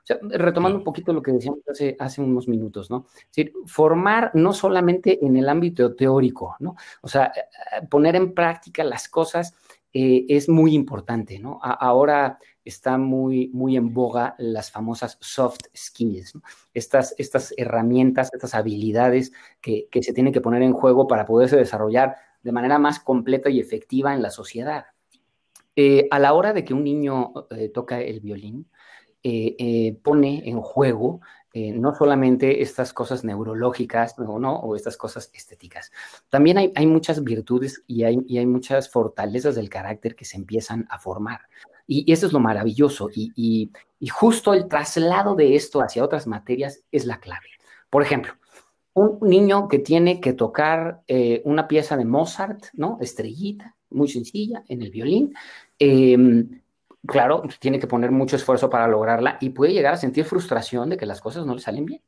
O 0.02 0.06
sea, 0.06 0.18
retomando 0.22 0.78
un 0.78 0.84
poquito 0.84 1.12
lo 1.12 1.22
que 1.22 1.32
decíamos 1.32 1.60
hace, 1.68 1.94
hace 1.98 2.22
unos 2.22 2.48
minutos, 2.48 2.90
¿no? 2.90 3.06
Es 3.14 3.26
decir, 3.28 3.52
formar 3.66 4.30
no 4.34 4.54
solamente 4.54 5.24
en 5.24 5.36
el 5.36 5.48
ámbito 5.48 5.94
teórico, 5.94 6.56
¿no? 6.60 6.76
O 7.02 7.08
sea, 7.08 7.26
eh, 7.26 7.86
poner 7.88 8.16
en 8.16 8.34
práctica 8.34 8.84
las 8.84 9.06
cosas 9.08 9.54
eh, 9.92 10.24
es 10.28 10.48
muy 10.48 10.74
importante, 10.74 11.38
¿no? 11.38 11.60
ahora 11.62 12.38
está 12.64 12.98
muy, 12.98 13.48
muy 13.52 13.76
en 13.76 13.94
boga 13.94 14.34
las 14.38 14.72
famosas 14.72 15.16
soft 15.20 15.60
skills, 15.72 16.34
¿no? 16.34 16.42
estas, 16.72 17.14
estas 17.16 17.54
herramientas, 17.56 18.28
estas 18.32 18.56
habilidades 18.56 19.32
que, 19.60 19.86
que 19.92 20.02
se 20.02 20.12
tienen 20.12 20.32
que 20.32 20.40
poner 20.40 20.62
en 20.62 20.72
juego 20.72 21.06
para 21.06 21.24
poderse 21.24 21.56
desarrollar 21.56 22.16
de 22.44 22.52
manera 22.52 22.78
más 22.78 23.00
completa 23.00 23.50
y 23.50 23.58
efectiva 23.58 24.14
en 24.14 24.22
la 24.22 24.30
sociedad. 24.30 24.84
Eh, 25.74 26.06
a 26.10 26.20
la 26.20 26.34
hora 26.34 26.52
de 26.52 26.64
que 26.64 26.74
un 26.74 26.84
niño 26.84 27.32
eh, 27.50 27.70
toca 27.70 28.00
el 28.00 28.20
violín, 28.20 28.70
eh, 29.26 29.98
pone 30.02 30.42
en 30.48 30.60
juego 30.60 31.20
no 31.56 31.94
solamente 31.94 32.62
estas 32.62 32.92
cosas 32.92 33.22
neurológicas 33.22 34.18
¿no? 34.18 34.56
o 34.56 34.74
estas 34.74 34.96
cosas 34.96 35.30
estéticas. 35.32 35.92
También 36.28 36.58
hay, 36.58 36.72
hay 36.74 36.88
muchas 36.88 37.22
virtudes 37.22 37.84
y 37.86 38.02
hay, 38.02 38.18
y 38.26 38.38
hay, 38.38 38.46
muchas 38.46 38.90
fortalezas 38.90 39.54
del 39.54 39.68
carácter 39.68 40.16
que 40.16 40.24
se 40.24 40.36
empiezan 40.36 40.84
a 40.90 40.98
formar. 40.98 41.42
Y, 41.86 42.12
eso 42.12 42.26
es 42.26 42.32
lo 42.32 42.40
maravilloso. 42.40 43.08
Y, 43.14 43.70
y 44.00 44.06
justo 44.08 44.52
el 44.52 44.66
traslado 44.66 45.36
de 45.36 45.54
esto 45.54 45.80
hacia 45.80 46.02
otras 46.02 46.26
materias 46.26 46.80
es 46.90 47.06
la 47.06 47.20
clave. 47.20 47.46
Por 47.88 48.02
ejemplo, 48.02 48.32
un 48.94 49.18
niño 49.22 49.68
que 49.68 49.80
tiene 49.80 50.20
que 50.20 50.32
tocar 50.32 51.02
eh, 51.06 51.42
una 51.44 51.68
pieza 51.68 51.96
de 51.96 52.04
Mozart, 52.04 52.66
¿no? 52.74 52.98
Estrellita, 53.00 53.76
muy 53.90 54.08
sencilla, 54.08 54.64
en 54.68 54.82
el 54.82 54.90
violín. 54.90 55.34
Em, 55.78 56.62
claro, 57.06 57.42
tiene 57.58 57.78
que 57.78 57.86
poner 57.86 58.10
mucho 58.10 58.36
esfuerzo 58.36 58.70
para 58.70 58.88
lograrla 58.88 59.36
y 59.40 59.50
puede 59.50 59.72
llegar 59.72 59.94
a 59.94 59.98
sentir 59.98 60.24
frustración 60.24 60.88
de 60.90 60.96
que 60.96 61.06
las 61.06 61.20
cosas 61.20 61.44
no 61.44 61.54
le 61.54 61.60
salen 61.60 61.84
bien. 61.84 62.02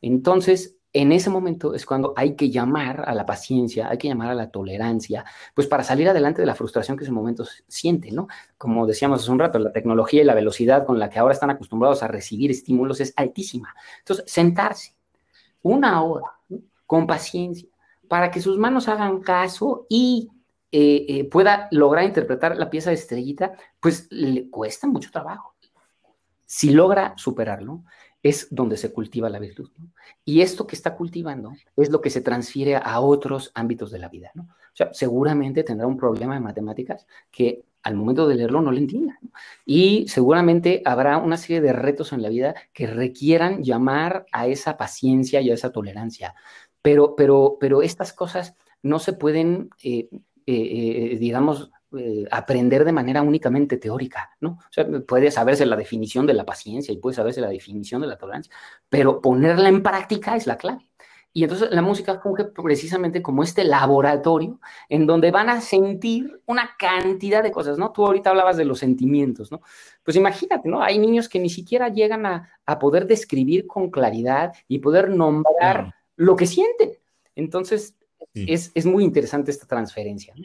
Entonces, 0.00 0.76
en 0.92 1.12
ese 1.12 1.28
momento 1.28 1.74
es 1.74 1.84
cuando 1.84 2.14
hay 2.16 2.34
que 2.34 2.50
llamar 2.50 3.04
a 3.06 3.14
la 3.14 3.26
paciencia, 3.26 3.88
hay 3.90 3.98
que 3.98 4.08
llamar 4.08 4.30
a 4.30 4.34
la 4.34 4.50
tolerancia, 4.50 5.24
pues 5.54 5.66
para 5.66 5.84
salir 5.84 6.08
adelante 6.08 6.40
de 6.40 6.46
la 6.46 6.54
frustración 6.54 6.96
que 6.96 7.04
ese 7.04 7.12
momento 7.12 7.44
siente, 7.66 8.10
¿no? 8.10 8.28
Como 8.56 8.86
decíamos 8.86 9.22
hace 9.22 9.30
un 9.30 9.38
rato, 9.38 9.58
la 9.58 9.72
tecnología 9.72 10.22
y 10.22 10.24
la 10.24 10.34
velocidad 10.34 10.86
con 10.86 10.98
la 10.98 11.10
que 11.10 11.18
ahora 11.18 11.34
están 11.34 11.50
acostumbrados 11.50 12.02
a 12.02 12.08
recibir 12.08 12.50
estímulos 12.50 13.00
es 13.00 13.12
altísima. 13.16 13.74
Entonces, 14.00 14.24
sentarse, 14.32 14.94
una 15.62 16.02
hora, 16.02 16.26
con 16.86 17.06
paciencia, 17.06 17.68
para 18.08 18.30
que 18.30 18.40
sus 18.40 18.58
manos 18.58 18.88
hagan 18.88 19.20
caso 19.20 19.86
y 19.88 20.30
eh, 20.70 21.06
eh, 21.08 21.24
pueda 21.24 21.68
lograr 21.70 22.04
interpretar 22.04 22.56
la 22.56 22.70
pieza 22.70 22.90
de 22.90 22.96
estrellita, 22.96 23.52
pues 23.80 24.06
le 24.10 24.50
cuesta 24.50 24.86
mucho 24.86 25.10
trabajo. 25.10 25.54
Si 26.44 26.70
logra 26.70 27.14
superarlo, 27.16 27.84
es 28.22 28.48
donde 28.50 28.76
se 28.76 28.92
cultiva 28.92 29.28
la 29.28 29.38
virtud. 29.38 29.70
Y 30.24 30.40
esto 30.40 30.66
que 30.66 30.76
está 30.76 30.96
cultivando 30.96 31.52
es 31.76 31.90
lo 31.90 32.00
que 32.00 32.10
se 32.10 32.20
transfiere 32.20 32.76
a 32.76 33.00
otros 33.00 33.52
ámbitos 33.54 33.90
de 33.90 33.98
la 33.98 34.08
vida. 34.08 34.32
O 34.36 34.44
sea, 34.74 34.92
seguramente 34.92 35.62
tendrá 35.62 35.86
un 35.86 35.96
problema 35.96 36.34
de 36.34 36.40
matemáticas 36.40 37.06
que 37.30 37.64
al 37.82 37.94
momento 37.94 38.26
de 38.26 38.34
leerlo 38.34 38.60
no 38.60 38.72
le 38.72 38.80
entienda. 38.80 39.18
Y 39.64 40.06
seguramente 40.08 40.82
habrá 40.84 41.18
una 41.18 41.36
serie 41.36 41.60
de 41.60 41.72
retos 41.72 42.12
en 42.12 42.22
la 42.22 42.28
vida 42.28 42.54
que 42.72 42.86
requieran 42.86 43.62
llamar 43.62 44.26
a 44.32 44.46
esa 44.46 44.76
paciencia 44.76 45.40
y 45.40 45.50
a 45.50 45.54
esa 45.54 45.72
tolerancia. 45.72 46.34
Pero, 46.82 47.14
pero, 47.16 47.56
pero 47.60 47.82
estas 47.82 48.12
cosas 48.12 48.54
no 48.82 48.98
se 48.98 49.12
pueden, 49.12 49.70
eh, 49.82 50.08
eh, 50.46 51.12
eh, 51.12 51.18
digamos, 51.18 51.70
aprender 52.30 52.84
de 52.84 52.92
manera 52.92 53.22
únicamente 53.22 53.78
teórica, 53.78 54.36
¿no? 54.40 54.58
O 54.60 54.70
sea, 54.70 54.86
puede 55.06 55.30
saberse 55.30 55.64
la 55.64 55.74
definición 55.74 56.26
de 56.26 56.34
la 56.34 56.44
paciencia 56.44 56.92
y 56.92 56.98
puede 56.98 57.16
saberse 57.16 57.40
la 57.40 57.48
definición 57.48 58.02
de 58.02 58.08
la 58.08 58.18
tolerancia, 58.18 58.52
pero 58.90 59.22
ponerla 59.22 59.70
en 59.70 59.82
práctica 59.82 60.36
es 60.36 60.46
la 60.46 60.58
clave. 60.58 60.87
Y 61.38 61.44
entonces 61.44 61.68
la 61.70 61.82
música 61.82 62.18
funge 62.18 62.46
precisamente 62.46 63.22
como 63.22 63.44
este 63.44 63.62
laboratorio 63.62 64.58
en 64.88 65.06
donde 65.06 65.30
van 65.30 65.48
a 65.48 65.60
sentir 65.60 66.40
una 66.46 66.70
cantidad 66.76 67.44
de 67.44 67.52
cosas, 67.52 67.78
¿no? 67.78 67.92
Tú 67.92 68.04
ahorita 68.04 68.30
hablabas 68.30 68.56
de 68.56 68.64
los 68.64 68.80
sentimientos, 68.80 69.52
¿no? 69.52 69.60
Pues 70.02 70.16
imagínate, 70.16 70.68
¿no? 70.68 70.82
Hay 70.82 70.98
niños 70.98 71.28
que 71.28 71.38
ni 71.38 71.48
siquiera 71.48 71.90
llegan 71.90 72.26
a, 72.26 72.50
poder 72.80 73.06
describir 73.06 73.68
con 73.68 73.88
claridad 73.88 74.52
y 74.66 74.80
poder 74.80 75.10
nombrar 75.10 75.94
lo 76.16 76.34
que 76.34 76.46
sienten. 76.46 76.94
Entonces, 77.36 77.94
es, 78.34 78.84
muy 78.84 79.04
interesante 79.04 79.52
esta 79.52 79.68
transferencia. 79.68 80.34
¿no? 80.36 80.44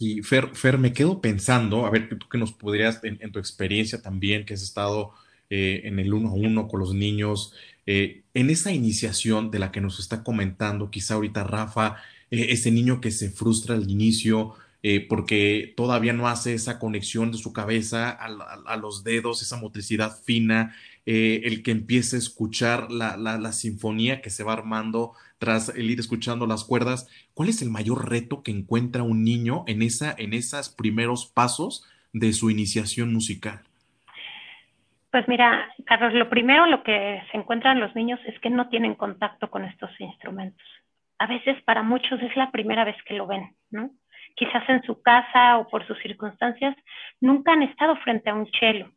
Y 0.00 0.20
Fer, 0.22 0.48
Fer, 0.48 0.78
me 0.78 0.92
quedo 0.92 1.20
pensando, 1.20 1.86
a 1.86 1.90
ver, 1.90 2.08
tú 2.08 2.28
que 2.28 2.38
nos 2.38 2.50
podrías, 2.50 2.98
en, 3.04 3.30
tu 3.30 3.38
experiencia 3.38 4.02
también, 4.02 4.44
que 4.44 4.54
has 4.54 4.62
estado 4.62 5.12
eh, 5.48 5.82
en 5.84 6.00
el 6.00 6.12
uno 6.12 6.30
a 6.30 6.34
uno 6.34 6.66
con 6.66 6.80
los 6.80 6.92
niños, 6.92 7.54
eh, 7.90 8.24
en 8.34 8.50
esa 8.50 8.70
iniciación 8.70 9.50
de 9.50 9.58
la 9.58 9.72
que 9.72 9.80
nos 9.80 9.98
está 9.98 10.22
comentando, 10.22 10.90
quizá 10.90 11.14
ahorita 11.14 11.42
Rafa, 11.42 11.96
eh, 12.30 12.48
ese 12.50 12.70
niño 12.70 13.00
que 13.00 13.10
se 13.10 13.30
frustra 13.30 13.76
al 13.76 13.90
inicio 13.90 14.52
eh, 14.82 15.06
porque 15.08 15.72
todavía 15.74 16.12
no 16.12 16.28
hace 16.28 16.52
esa 16.52 16.78
conexión 16.78 17.32
de 17.32 17.38
su 17.38 17.54
cabeza 17.54 18.10
a, 18.10 18.76
los 18.76 19.04
dedos, 19.04 19.40
esa 19.40 19.56
motricidad 19.56 20.14
fina, 20.22 20.76
el 21.06 21.62
que 21.62 21.70
empiece 21.70 22.16
a 22.16 22.18
escuchar 22.18 22.92
la, 22.92 23.16
la, 23.16 23.52
sinfonía 23.52 24.20
que 24.20 24.28
se 24.28 24.44
va 24.44 24.52
armando 24.52 25.14
tras 25.38 25.70
el 25.70 25.90
ir 25.90 25.98
escuchando 25.98 26.46
las 26.46 26.64
cuerdas. 26.64 27.06
¿Cuál 27.32 27.48
es 27.48 27.62
el 27.62 27.70
mayor 27.70 28.10
reto 28.10 28.42
que 28.42 28.50
encuentra 28.50 29.02
un 29.02 29.24
niño 29.24 29.64
en, 29.66 29.80
esa, 29.80 30.14
en 30.18 30.34
esos 30.34 30.68
primeros 30.68 31.24
pasos 31.24 31.84
de 32.12 32.34
su 32.34 32.50
iniciación 32.50 33.14
musical? 33.14 33.67
Pues 35.10 35.26
mira, 35.26 35.72
Carlos, 35.86 36.12
lo 36.12 36.28
primero 36.28 36.66
lo 36.66 36.82
que 36.82 37.22
se 37.30 37.38
encuentran 37.38 37.80
los 37.80 37.94
niños 37.94 38.20
es 38.26 38.38
que 38.40 38.50
no 38.50 38.68
tienen 38.68 38.94
contacto 38.94 39.50
con 39.50 39.64
estos 39.64 39.90
instrumentos. 40.00 40.66
A 41.18 41.26
veces 41.26 41.60
para 41.62 41.82
muchos 41.82 42.20
es 42.22 42.36
la 42.36 42.50
primera 42.50 42.84
vez 42.84 42.96
que 43.04 43.14
lo 43.14 43.26
ven, 43.26 43.56
¿no? 43.70 43.90
Quizás 44.36 44.68
en 44.68 44.82
su 44.82 45.02
casa 45.02 45.58
o 45.58 45.68
por 45.68 45.86
sus 45.86 45.98
circunstancias 46.00 46.76
nunca 47.20 47.52
han 47.52 47.62
estado 47.62 47.96
frente 47.96 48.28
a 48.30 48.34
un 48.34 48.48
cello, 48.52 48.90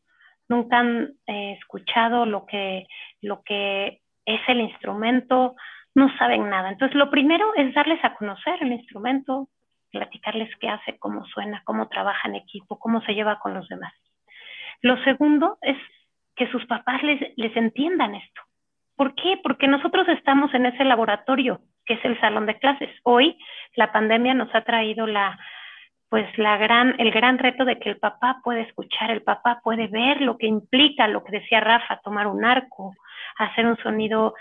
nunca 0.50 0.80
han 0.80 1.13
eh, 1.27 1.53
escuchado 1.58 2.25
lo 2.25 2.46
que, 2.46 2.86
lo 3.22 3.41
que 3.44 4.01
es 4.25 4.41
el 4.48 4.60
instrumento, 4.60 5.56
no 5.96 6.15
saben 6.18 6.50
nada. 6.50 6.70
Entonces, 6.70 6.96
lo 6.96 7.10
primero 7.10 7.53
es 7.56 7.74
darles 7.74 8.03
a 8.03 8.13
conocer 8.15 8.62
el 8.62 8.74
instrumento, 8.74 9.48
platicarles 9.91 10.53
qué 10.58 10.70
hace, 10.70 10.98
cómo 11.00 11.25
suena, 11.25 11.62
cómo 11.65 11.88
trabaja 11.88 12.27
en 12.27 12.36
equipo, 12.36 12.77
cómo 12.80 13.01
se 13.01 13.13
lleva 13.13 13.39
con 13.39 13.53
los 13.53 13.68
demás. 13.68 13.94
Lo 14.82 15.01
segundo 15.03 15.58
es 15.62 15.77
que 16.36 16.50
sus 16.52 16.66
papás 16.66 17.04
les, 17.04 17.20
les 17.38 17.56
entiendan 17.56 18.16
esto, 18.16 18.42
¿Por 19.02 19.16
qué? 19.16 19.40
Porque 19.42 19.68
nosotros 19.68 20.08
estamos 20.10 20.54
en 20.54 20.68
ese 20.68 20.84
laboratorio 20.84 21.60
que 21.88 21.96
es 21.96 22.06
el 22.06 22.20
salón 22.22 22.46
de 22.46 22.60
clases. 22.60 22.92
Hoy 23.02 23.36
la 23.76 23.92
pandemia 23.92 24.36
nos 24.36 24.54
ha 24.54 24.62
traído 24.62 25.08
la, 25.08 25.40
pues 26.08 26.28
la 26.38 26.58
gran, 26.58 26.94
el 27.00 27.10
gran 27.10 27.40
reto 27.40 27.66
de 27.66 27.80
que 27.80 27.90
el 27.90 27.98
papá 27.98 28.42
puede 28.44 28.62
escuchar, 28.62 29.10
el 29.10 29.24
papá 29.24 29.60
puede 29.64 29.88
ver 29.88 30.22
lo 30.22 30.38
que 30.38 30.46
implica 30.46 31.08
lo 31.08 31.24
que 31.24 31.40
decía 31.40 31.60
Rafa, 31.62 32.00
tomar 32.04 32.28
un 32.28 32.46
arco, 32.46 32.94
hacer 33.40 33.66
un 33.66 33.78
sonido 33.78 34.36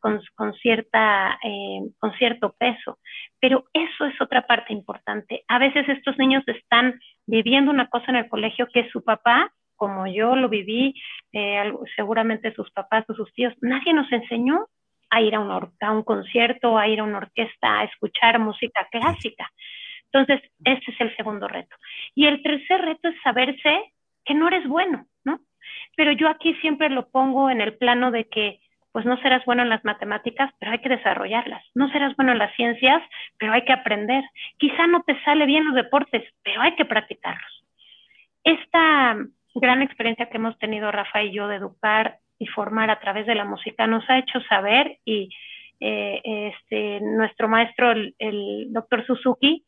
con, 0.00 0.54
cierta, 0.54 1.38
eh, 1.44 1.80
con 2.00 2.12
cierto 2.14 2.56
peso. 2.58 2.98
Pero 3.38 3.66
eso 3.72 4.06
es 4.06 4.20
otra 4.20 4.46
parte 4.46 4.72
importante. 4.72 5.44
A 5.46 5.60
veces 5.60 5.88
estos 5.88 6.18
niños 6.18 6.42
están 6.48 6.98
viviendo 7.26 7.70
una 7.70 7.88
cosa 7.88 8.06
en 8.08 8.16
el 8.16 8.28
colegio 8.28 8.66
que 8.72 8.90
su 8.90 9.04
papá, 9.04 9.52
como 9.78 10.06
yo 10.06 10.36
lo 10.36 10.50
viví, 10.50 10.94
eh, 11.32 11.72
seguramente 11.96 12.52
sus 12.52 12.70
papás 12.72 13.04
o 13.08 13.14
sus 13.14 13.32
tíos, 13.32 13.54
nadie 13.62 13.94
nos 13.94 14.10
enseñó 14.12 14.66
a 15.08 15.22
ir 15.22 15.34
a 15.34 15.40
un, 15.40 15.50
a 15.50 15.92
un 15.92 16.02
concierto, 16.02 16.76
a 16.76 16.86
ir 16.88 17.00
a 17.00 17.04
una 17.04 17.18
orquesta, 17.18 17.78
a 17.78 17.84
escuchar 17.84 18.38
música 18.38 18.86
clásica. 18.90 19.50
Entonces, 20.12 20.42
ese 20.64 20.90
es 20.90 21.00
el 21.00 21.16
segundo 21.16 21.48
reto. 21.48 21.76
Y 22.14 22.26
el 22.26 22.42
tercer 22.42 22.80
reto 22.82 23.08
es 23.08 23.16
saberse 23.22 23.92
que 24.24 24.34
no 24.34 24.48
eres 24.48 24.66
bueno, 24.66 25.06
¿no? 25.24 25.40
Pero 25.96 26.12
yo 26.12 26.28
aquí 26.28 26.54
siempre 26.56 26.90
lo 26.90 27.08
pongo 27.08 27.48
en 27.48 27.60
el 27.60 27.76
plano 27.76 28.10
de 28.10 28.24
que, 28.24 28.60
pues 28.92 29.04
no 29.04 29.16
serás 29.20 29.44
bueno 29.44 29.62
en 29.62 29.68
las 29.68 29.84
matemáticas, 29.84 30.52
pero 30.58 30.72
hay 30.72 30.78
que 30.78 30.88
desarrollarlas. 30.88 31.64
No 31.74 31.90
serás 31.90 32.16
bueno 32.16 32.32
en 32.32 32.38
las 32.38 32.54
ciencias, 32.56 33.02
pero 33.38 33.52
hay 33.52 33.64
que 33.64 33.72
aprender. 33.72 34.24
Quizá 34.56 34.86
no 34.86 35.02
te 35.02 35.22
sale 35.24 35.46
bien 35.46 35.66
los 35.66 35.74
deportes, 35.74 36.24
pero 36.42 36.62
hay 36.62 36.74
que 36.74 36.84
practicarlos. 36.84 37.64
Esta 38.44 39.16
gran 39.54 39.82
experiencia 39.82 40.28
que 40.28 40.36
hemos 40.36 40.58
tenido 40.58 40.90
Rafa 40.90 41.22
y 41.22 41.32
yo 41.32 41.48
de 41.48 41.56
educar 41.56 42.18
y 42.38 42.46
formar 42.46 42.90
a 42.90 43.00
través 43.00 43.26
de 43.26 43.34
la 43.34 43.44
música 43.44 43.86
nos 43.86 44.08
ha 44.08 44.18
hecho 44.18 44.40
saber 44.42 44.98
y 45.04 45.30
eh, 45.80 46.20
este, 46.24 47.00
nuestro 47.00 47.48
maestro, 47.48 47.92
el, 47.92 48.66
doctor 48.70 49.06
Suzuki, 49.06 49.64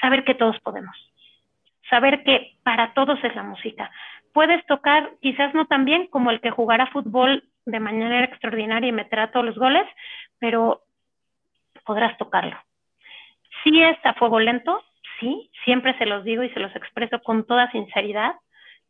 saber 0.00 0.24
que 0.24 0.34
todos 0.34 0.58
podemos, 0.60 0.96
saber 1.88 2.24
que 2.24 2.56
para 2.62 2.92
todos 2.94 3.22
es 3.22 3.34
la 3.34 3.42
música. 3.42 3.90
Puedes 4.32 4.64
tocar, 4.66 5.12
quizás 5.20 5.54
no 5.54 5.66
tan 5.66 5.84
bien 5.84 6.08
como 6.08 6.30
el 6.30 6.40
que 6.40 6.50
jugará 6.50 6.88
fútbol 6.88 7.44
de 7.66 7.80
manera 7.80 8.24
extraordinaria 8.24 8.88
y 8.88 8.92
meterá 8.92 9.30
todos 9.30 9.46
los 9.46 9.56
goles, 9.56 9.86
pero 10.38 10.82
podrás 11.84 12.18
tocarlo. 12.18 12.56
Si 13.62 13.80
es 13.80 13.96
a 14.04 14.14
fuego 14.14 14.40
lento, 14.40 14.82
sí, 15.20 15.50
siempre 15.64 15.96
se 15.98 16.06
los 16.06 16.24
digo 16.24 16.42
y 16.42 16.50
se 16.50 16.60
los 16.60 16.74
expreso 16.74 17.22
con 17.22 17.46
toda 17.46 17.70
sinceridad. 17.70 18.34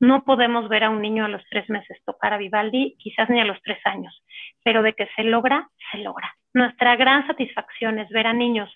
No 0.00 0.24
podemos 0.24 0.68
ver 0.68 0.84
a 0.84 0.90
un 0.90 1.00
niño 1.00 1.24
a 1.24 1.28
los 1.28 1.42
tres 1.48 1.68
meses 1.70 1.98
tocar 2.04 2.32
a 2.32 2.38
Vivaldi, 2.38 2.96
quizás 2.98 3.30
ni 3.30 3.40
a 3.40 3.44
los 3.44 3.60
tres 3.62 3.78
años, 3.84 4.22
pero 4.64 4.82
de 4.82 4.94
que 4.94 5.08
se 5.16 5.24
logra, 5.24 5.68
se 5.90 5.98
logra. 5.98 6.34
Nuestra 6.52 6.96
gran 6.96 7.26
satisfacción 7.26 7.98
es 7.98 8.08
ver 8.10 8.26
a 8.26 8.32
niños 8.32 8.70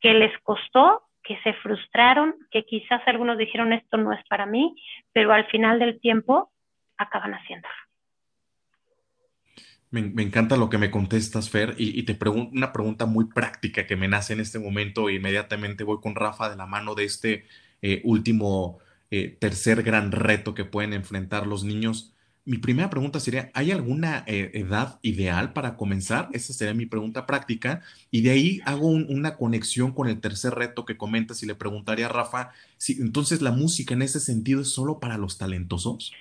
que 0.00 0.14
les 0.14 0.36
costó 0.42 1.02
que 1.24 1.38
se 1.42 1.54
frustraron, 1.54 2.34
que 2.50 2.64
quizás 2.64 3.00
algunos 3.06 3.38
dijeron 3.38 3.72
esto 3.72 3.96
no 3.96 4.12
es 4.12 4.20
para 4.28 4.46
mí, 4.46 4.76
pero 5.12 5.32
al 5.32 5.46
final 5.46 5.78
del 5.78 5.98
tiempo 5.98 6.52
acaban 6.98 7.32
haciéndolo. 7.32 7.74
Me, 9.90 10.22
encanta 10.22 10.56
lo 10.56 10.68
que 10.68 10.76
me 10.76 10.90
contestas, 10.90 11.50
Fer, 11.50 11.76
y, 11.78 12.02
te 12.02 12.16
pregunto 12.16 12.50
una 12.52 12.72
pregunta 12.72 13.06
muy 13.06 13.26
práctica 13.26 13.86
que 13.86 13.94
me 13.94 14.08
nace 14.08 14.32
en 14.32 14.40
este 14.40 14.58
momento. 14.58 15.08
E 15.08 15.14
inmediatamente 15.14 15.84
voy 15.84 16.00
con 16.00 16.16
Rafa 16.16 16.50
de 16.50 16.56
la 16.56 16.66
mano 16.66 16.96
de 16.96 17.04
este 17.04 17.46
eh, 17.80 18.00
último 18.02 18.80
eh, 19.22 19.36
tercer 19.38 19.82
gran 19.82 20.12
reto 20.12 20.54
que 20.54 20.64
pueden 20.64 20.92
enfrentar 20.92 21.46
los 21.46 21.64
niños 21.64 22.14
mi 22.46 22.58
primera 22.58 22.90
pregunta 22.90 23.20
sería, 23.20 23.50
¿hay 23.54 23.72
alguna 23.72 24.22
eh, 24.26 24.50
edad 24.52 24.98
ideal 25.00 25.54
para 25.54 25.76
comenzar? 25.76 26.28
Esa 26.32 26.52
sería 26.52 26.74
mi 26.74 26.84
pregunta 26.84 27.24
práctica. 27.24 27.80
Y 28.10 28.22
de 28.22 28.32
ahí 28.32 28.60
hago 28.66 28.86
una 28.86 29.36
conexión 29.36 29.94
con 29.94 30.08
el 30.08 30.20
tercer 30.20 30.52
reto 30.52 30.84
que 30.84 30.98
comentas 30.98 31.42
y 31.42 31.46
le 31.46 31.54
preguntaría 31.54 32.06
a 32.06 32.10
Rafa, 32.10 32.50
si 32.76 33.00
entonces 33.00 33.40
la 33.40 33.50
música 33.50 33.94
en 33.94 34.02
ese 34.02 34.20
sentido 34.20 34.60
es 34.60 34.74
solo 34.74 35.00
para 35.00 35.16
los 35.16 35.38
talentosos. 35.38 36.12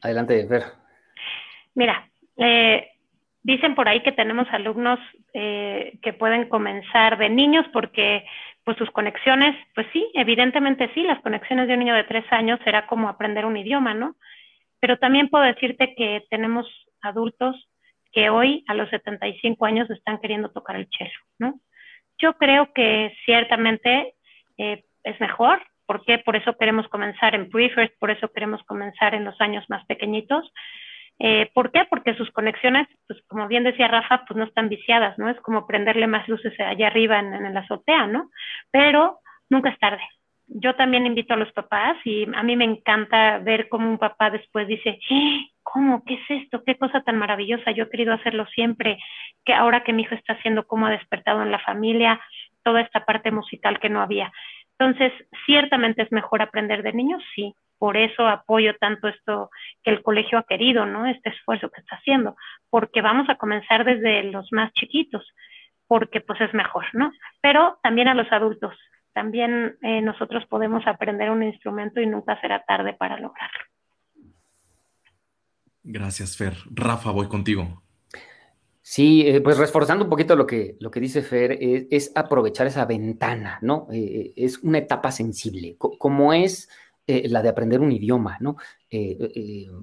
Adelante, 0.00 0.46
Fer. 0.48 0.62
Mira, 1.74 2.08
eh, 2.38 2.92
dicen 3.42 3.74
por 3.74 3.88
ahí 3.88 4.02
que 4.02 4.12
tenemos 4.12 4.46
alumnos 4.52 4.98
eh, 5.34 5.98
que 6.00 6.14
pueden 6.14 6.48
comenzar 6.48 7.18
de 7.18 7.28
niños 7.28 7.66
porque 7.74 8.24
pues 8.66 8.76
sus 8.78 8.90
conexiones, 8.90 9.54
pues 9.76 9.86
sí, 9.92 10.10
evidentemente 10.12 10.90
sí, 10.92 11.04
las 11.04 11.20
conexiones 11.20 11.68
de 11.68 11.74
un 11.74 11.78
niño 11.78 11.94
de 11.94 12.02
tres 12.02 12.24
años 12.32 12.58
será 12.64 12.88
como 12.88 13.08
aprender 13.08 13.46
un 13.46 13.56
idioma, 13.56 13.94
¿no? 13.94 14.16
Pero 14.80 14.98
también 14.98 15.28
puedo 15.28 15.44
decirte 15.44 15.94
que 15.94 16.26
tenemos 16.30 16.66
adultos 17.00 17.54
que 18.10 18.28
hoy 18.28 18.64
a 18.66 18.74
los 18.74 18.90
75 18.90 19.64
años 19.66 19.88
están 19.88 20.18
queriendo 20.18 20.50
tocar 20.50 20.74
el 20.74 20.88
cello, 20.98 21.20
¿no? 21.38 21.60
Yo 22.18 22.36
creo 22.38 22.72
que 22.72 23.16
ciertamente 23.24 24.14
eh, 24.58 24.82
es 25.04 25.20
mejor, 25.20 25.62
porque 25.86 26.18
por 26.18 26.34
eso 26.34 26.56
queremos 26.58 26.88
comenzar 26.88 27.36
en 27.36 27.48
prefers, 27.48 27.92
por 28.00 28.10
eso 28.10 28.32
queremos 28.32 28.64
comenzar 28.64 29.14
en 29.14 29.24
los 29.24 29.40
años 29.40 29.64
más 29.68 29.86
pequeñitos. 29.86 30.52
Eh, 31.18 31.50
¿Por 31.54 31.72
qué? 31.72 31.86
Porque 31.88 32.14
sus 32.14 32.30
conexiones, 32.30 32.86
pues 33.06 33.20
como 33.26 33.48
bien 33.48 33.64
decía 33.64 33.88
Rafa, 33.88 34.24
pues 34.26 34.36
no 34.36 34.44
están 34.44 34.68
viciadas, 34.68 35.18
¿no? 35.18 35.30
Es 35.30 35.40
como 35.40 35.66
prenderle 35.66 36.06
más 36.06 36.28
luces 36.28 36.52
allá 36.60 36.88
arriba 36.88 37.18
en, 37.18 37.32
en 37.32 37.54
la 37.54 37.60
azotea, 37.60 38.06
¿no? 38.06 38.30
Pero 38.70 39.20
nunca 39.48 39.70
es 39.70 39.78
tarde, 39.78 40.02
yo 40.48 40.74
también 40.76 41.06
invito 41.06 41.34
a 41.34 41.36
los 41.36 41.52
papás 41.52 41.96
y 42.04 42.26
a 42.34 42.42
mí 42.42 42.56
me 42.56 42.64
encanta 42.64 43.38
ver 43.38 43.68
cómo 43.68 43.90
un 43.90 43.98
papá 43.98 44.30
después 44.30 44.68
dice, 44.68 44.98
¡Eh! 45.10 45.50
¿cómo? 45.62 46.04
¿Qué 46.04 46.14
es 46.14 46.42
esto? 46.42 46.62
¿Qué 46.64 46.76
cosa 46.76 47.02
tan 47.02 47.18
maravillosa? 47.18 47.72
Yo 47.72 47.84
he 47.84 47.90
querido 47.90 48.12
hacerlo 48.14 48.46
siempre, 48.46 48.98
que 49.44 49.52
ahora 49.52 49.82
que 49.82 49.92
mi 49.92 50.02
hijo 50.02 50.14
está 50.14 50.34
haciendo 50.34 50.66
cómo 50.66 50.86
ha 50.86 50.90
despertado 50.90 51.42
en 51.42 51.50
la 51.50 51.58
familia, 51.58 52.20
toda 52.62 52.80
esta 52.80 53.04
parte 53.04 53.30
musical 53.32 53.80
que 53.80 53.88
no 53.88 54.00
había. 54.00 54.32
Entonces, 54.78 55.12
ciertamente 55.46 56.02
es 56.02 56.12
mejor 56.12 56.42
aprender 56.42 56.82
de 56.82 56.92
niños, 56.92 57.22
sí. 57.34 57.54
Por 57.78 57.96
eso 57.96 58.26
apoyo 58.26 58.74
tanto 58.78 59.08
esto 59.08 59.50
que 59.82 59.90
el 59.90 60.02
colegio 60.02 60.38
ha 60.38 60.44
querido, 60.44 60.86
¿no? 60.86 61.06
Este 61.06 61.30
esfuerzo 61.30 61.70
que 61.70 61.80
está 61.80 61.96
haciendo, 61.96 62.36
porque 62.70 63.02
vamos 63.02 63.28
a 63.28 63.36
comenzar 63.36 63.84
desde 63.84 64.24
los 64.24 64.50
más 64.52 64.72
chiquitos, 64.72 65.26
porque 65.86 66.20
pues 66.20 66.40
es 66.40 66.52
mejor, 66.54 66.84
¿no? 66.94 67.12
Pero 67.40 67.78
también 67.82 68.08
a 68.08 68.14
los 68.14 68.30
adultos, 68.32 68.74
también 69.12 69.76
eh, 69.82 70.00
nosotros 70.00 70.44
podemos 70.46 70.86
aprender 70.86 71.30
un 71.30 71.42
instrumento 71.42 72.00
y 72.00 72.06
nunca 72.06 72.40
será 72.40 72.64
tarde 72.64 72.94
para 72.94 73.18
lograrlo. 73.18 73.60
Gracias, 75.82 76.36
Fer. 76.36 76.54
Rafa, 76.70 77.12
voy 77.12 77.28
contigo. 77.28 77.82
Sí, 78.82 79.26
eh, 79.26 79.40
pues 79.40 79.58
reforzando 79.58 80.04
un 80.04 80.10
poquito 80.10 80.36
lo 80.36 80.46
que, 80.46 80.76
lo 80.80 80.90
que 80.90 81.00
dice 81.00 81.22
Fer, 81.22 81.58
es, 81.60 82.12
aprovechar 82.14 82.66
esa 82.66 82.84
ventana, 82.84 83.58
¿no? 83.60 83.88
Eh, 83.92 84.32
es 84.36 84.58
una 84.58 84.78
etapa 84.78 85.10
sensible, 85.10 85.76
como 85.76 86.32
es 86.32 86.68
la 87.06 87.42
de 87.42 87.48
aprender 87.48 87.80
un 87.80 87.92
idioma, 87.92 88.36
¿no? 88.40 88.56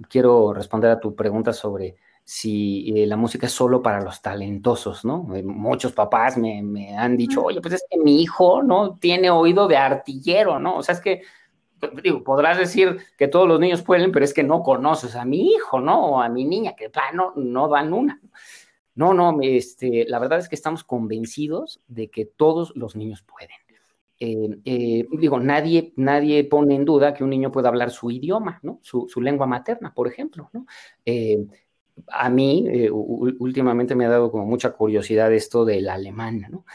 quiero 0.09 0.53
responder 0.53 0.91
a 0.91 0.99
tu 0.99 1.15
pregunta 1.15 1.53
sobre 1.53 1.95
si 2.23 2.93
eh, 2.95 3.05
la 3.05 3.17
música 3.17 3.47
es 3.47 3.51
solo 3.51 3.81
para 3.81 4.01
los 4.01 4.21
talentosos, 4.21 5.03
¿no? 5.03 5.35
Eh, 5.35 5.43
muchos 5.43 5.91
papás 5.91 6.37
me, 6.37 6.95
han 6.97 7.17
dicho, 7.17 7.43
oye, 7.43 7.59
pues 7.59 7.75
es 7.75 7.85
que 7.89 7.97
mi 7.99 8.21
hijo, 8.21 8.63
¿no? 8.63 8.97
Tiene 8.97 9.29
oído 9.29 9.67
de 9.67 9.77
artillero, 9.77 10.59
¿no? 10.59 10.77
O 10.77 10.83
sea, 10.83 10.95
es 10.95 11.01
que, 11.01 11.21
pues, 11.79 11.91
digo, 12.01 12.23
podrás 12.23 12.57
decir 12.57 12.97
que 13.17 13.27
todos 13.27 13.47
los 13.47 13.59
niños 13.59 13.81
pueden, 13.81 14.11
pero 14.11 14.23
es 14.23 14.33
que 14.33 14.43
no 14.43 14.63
conoces 14.63 15.15
a 15.15 15.25
mi 15.25 15.51
hijo, 15.51 15.81
¿no? 15.81 16.05
O 16.05 16.21
a 16.21 16.29
mi 16.29 16.45
niña, 16.45 16.75
que 16.75 16.89
plano 16.89 17.33
no 17.35 17.67
dan 17.67 17.93
una. 17.93 18.21
No, 18.95 19.13
no, 19.13 19.39
este, 19.41 20.05
la 20.07 20.19
verdad 20.19 20.39
es 20.39 20.47
que 20.47 20.55
estamos 20.55 20.83
convencidos 20.83 21.81
de 21.87 22.09
que 22.09 22.25
todos 22.25 22.73
los 22.75 22.95
niños 22.95 23.23
pueden. 23.23 23.62
Eh, 24.25 25.07
digo, 25.11 25.39
nadie, 25.39 25.93
nadie 25.97 26.43
pone 26.45 26.75
en 26.75 26.85
duda 26.85 27.13
que 27.13 27.23
un 27.23 27.29
niño 27.29 27.51
pueda 27.51 27.69
hablar 27.69 27.91
su 27.91 28.09
idioma, 28.09 28.59
¿no? 28.63 28.79
Su, 28.81 29.07
su 29.09 29.21
lengua 29.21 29.47
materna, 29.47 29.93
por 29.93 30.07
ejemplo, 30.07 30.49
¿no? 30.53 30.65
a 32.07 32.29
mí 32.29 32.65
eh, 32.69 32.89
últimamente 32.91 33.95
me 33.95 34.05
ha 34.05 34.09
dado 34.09 34.31
como 34.31 34.45
mucha 34.45 34.71
curiosidad 34.71 35.31
esto 35.33 35.65
del 35.65 35.89
alemán, 35.89 36.45
¿no? 36.49 36.65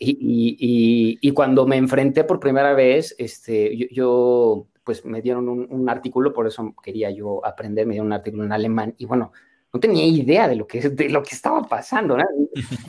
Y, 0.00 1.32
cuando 1.32 1.66
me 1.66 1.76
enfrenté 1.76 2.22
por 2.22 2.38
primera 2.38 2.72
vez, 2.72 3.16
este, 3.18 3.88
yo, 3.92 4.68
pues 4.84 5.04
me 5.04 5.20
dieron 5.20 5.48
un, 5.48 5.88
artículo, 5.88 6.32
por 6.32 6.46
eso 6.46 6.72
quería 6.82 7.10
yo 7.10 7.44
aprender, 7.44 7.84
me 7.84 7.94
dieron 7.94 8.06
un 8.06 8.12
artículo 8.12 8.44
en 8.44 8.52
alemán 8.52 8.94
y 8.96 9.06
bueno, 9.06 9.32
no 9.72 9.80
tenía 9.80 10.06
idea 10.06 10.46
de 10.46 10.54
lo 10.54 10.68
que, 10.68 10.88
de 10.88 11.08
lo 11.08 11.22
que 11.24 11.34
estaba 11.34 11.62
pasando, 11.64 12.16
¿no? 12.16 12.24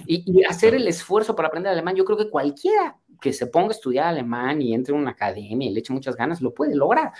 Y, 0.05 0.43
hacer 0.43 0.75
el 0.75 0.87
esfuerzo 0.87 1.35
para 1.35 1.47
aprender 1.47 1.71
alemán, 1.71 1.95
yo 1.95 2.05
creo 2.05 2.17
que 2.17 2.29
cualquiera 2.29 2.98
que 3.19 3.33
se 3.33 3.47
ponga 3.47 3.69
a 3.69 3.71
estudiar 3.71 4.07
alemán 4.07 4.61
y 4.61 4.73
entre 4.73 4.93
en 4.93 5.01
una 5.01 5.11
academia 5.11 5.69
y 5.69 5.73
le 5.73 5.79
eche 5.79 5.93
muchas 5.93 6.15
ganas, 6.15 6.41
lo 6.41 6.53
puede 6.53 6.75
lograr. 6.75 7.11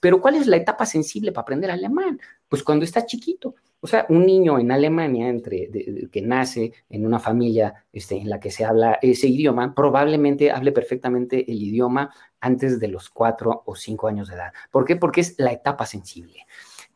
Pero 0.00 0.20
¿cuál 0.20 0.34
es 0.34 0.46
la 0.46 0.56
etapa 0.56 0.84
sensible 0.86 1.32
para 1.32 1.42
aprender 1.42 1.70
alemán? 1.70 2.20
Pues 2.48 2.62
cuando 2.62 2.84
está 2.84 3.06
chiquito. 3.06 3.54
O 3.80 3.86
sea, 3.86 4.06
un 4.08 4.24
niño 4.24 4.58
en 4.58 4.72
Alemania 4.72 5.28
entre, 5.28 5.70
que 6.10 6.22
nace 6.22 6.72
en 6.88 7.04
una 7.04 7.18
familia 7.18 7.84
este, 7.92 8.16
en 8.16 8.30
la 8.30 8.40
que 8.40 8.50
se 8.50 8.64
habla 8.64 8.98
ese 9.02 9.28
idioma, 9.28 9.74
probablemente 9.74 10.50
hable 10.50 10.72
perfectamente 10.72 11.50
el 11.50 11.62
idioma 11.62 12.10
antes 12.40 12.80
de 12.80 12.88
los 12.88 13.10
cuatro 13.10 13.62
o 13.66 13.76
cinco 13.76 14.08
años 14.08 14.28
de 14.28 14.36
edad. 14.36 14.52
¿Por 14.70 14.86
qué? 14.86 14.96
Porque 14.96 15.20
es 15.20 15.34
la 15.38 15.52
etapa 15.52 15.84
sensible. 15.84 16.46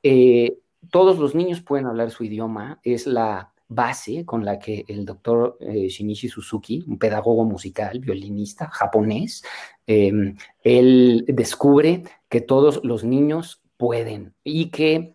Eh, 0.02 0.58
todos 0.90 1.18
los 1.18 1.34
niños 1.34 1.60
pueden 1.60 1.86
hablar 1.86 2.10
su 2.10 2.24
idioma, 2.24 2.80
es 2.82 3.06
la 3.06 3.52
base 3.68 4.24
con 4.24 4.44
la 4.44 4.58
que 4.58 4.84
el 4.88 5.04
doctor 5.04 5.58
eh, 5.60 5.88
Shinichi 5.88 6.28
Suzuki, 6.28 6.84
un 6.88 6.98
pedagogo 6.98 7.44
musical, 7.44 8.00
violinista 8.00 8.68
japonés, 8.70 9.44
em, 9.86 10.36
él 10.64 11.24
descubre 11.28 12.02
que 12.28 12.40
todos 12.40 12.80
los 12.82 13.04
niños 13.04 13.62
pueden 13.76 14.34
y 14.42 14.70
que, 14.70 15.14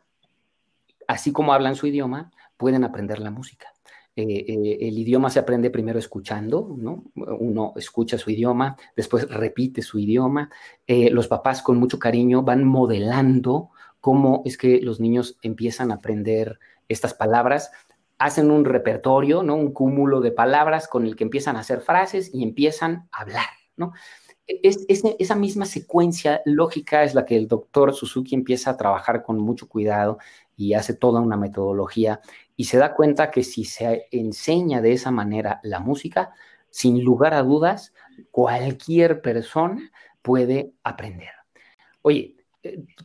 así 1.08 1.32
como 1.32 1.54
hablan 1.54 1.76
su 1.76 1.88
idioma, 1.88 2.32
pueden 2.56 2.84
aprender 2.84 3.20
la 3.20 3.32
música. 3.32 3.68
Eh, 4.16 4.46
eh, 4.48 4.78
el 4.82 5.00
idioma 5.00 5.32
se 5.32 5.40
aprende 5.40 5.72
primero 5.72 5.98
escuchando, 5.98 6.76
¿no? 6.78 7.06
Uno 7.16 7.74
escucha 7.76 8.20
su 8.20 8.30
idioma, 8.30 8.78
después 8.96 9.28
repite 9.28 9.82
su 9.82 9.98
idioma. 9.98 10.52
los 10.88 11.28
papás 11.28 11.64
con 11.64 11.80
mucho 11.80 11.98
cariño 11.98 12.44
van 12.44 12.64
modelando 12.64 13.72
cómo 14.00 14.44
es 14.46 14.58
que 14.58 14.82
los 14.82 15.00
niños 15.00 15.38
empiezan 15.42 15.90
a 15.92 15.96
aprender 15.96 16.60
estas 16.88 17.16
palabras 17.16 17.72
hacen 18.24 18.52
un 18.52 18.64
repertorio, 18.64 19.44
¿no? 19.44 19.56
Un 19.56 19.74
cúmulo 19.74 20.22
de 20.22 20.32
palabras 20.32 20.88
con 20.88 21.06
el 21.06 21.18
que 21.18 21.26
empiezan 21.26 21.58
a 21.58 21.60
hacer 21.60 21.82
frases 21.82 22.34
y 22.34 22.44
empiezan 22.44 23.10
a 23.12 23.22
hablar, 23.22 23.46
¿no? 23.76 23.92
Es, 24.48 24.86
esa 24.88 25.36
misma 25.36 25.66
secuencia 25.66 26.42
lógica 26.46 27.04
es 27.04 27.16
la 27.16 27.26
que 27.26 27.36
el 27.36 27.50
doctor 27.50 27.94
Suzuki 27.94 28.34
empieza 28.34 28.72
a 28.72 28.78
trabajar 28.78 29.24
con 29.24 29.40
mucho 29.40 29.68
cuidado 29.68 30.20
y 30.56 30.74
hace 30.74 30.94
toda 30.94 31.20
una 31.20 31.36
metodología 31.36 32.22
y 32.56 32.66
se 32.66 32.78
da 32.78 32.94
cuenta 32.94 33.30
que 33.30 33.44
si 33.44 33.66
se 33.66 34.08
enseña 34.12 34.82
de 34.82 34.94
esa 34.94 35.12
manera 35.12 35.60
la 35.64 35.80
música, 35.80 36.32
sin 36.70 37.04
lugar 37.04 37.34
a 37.34 37.44
dudas, 37.44 37.94
cualquier 38.32 39.22
persona 39.22 39.92
puede 40.22 40.74
aprender. 40.84 41.32
Oye, 42.02 42.38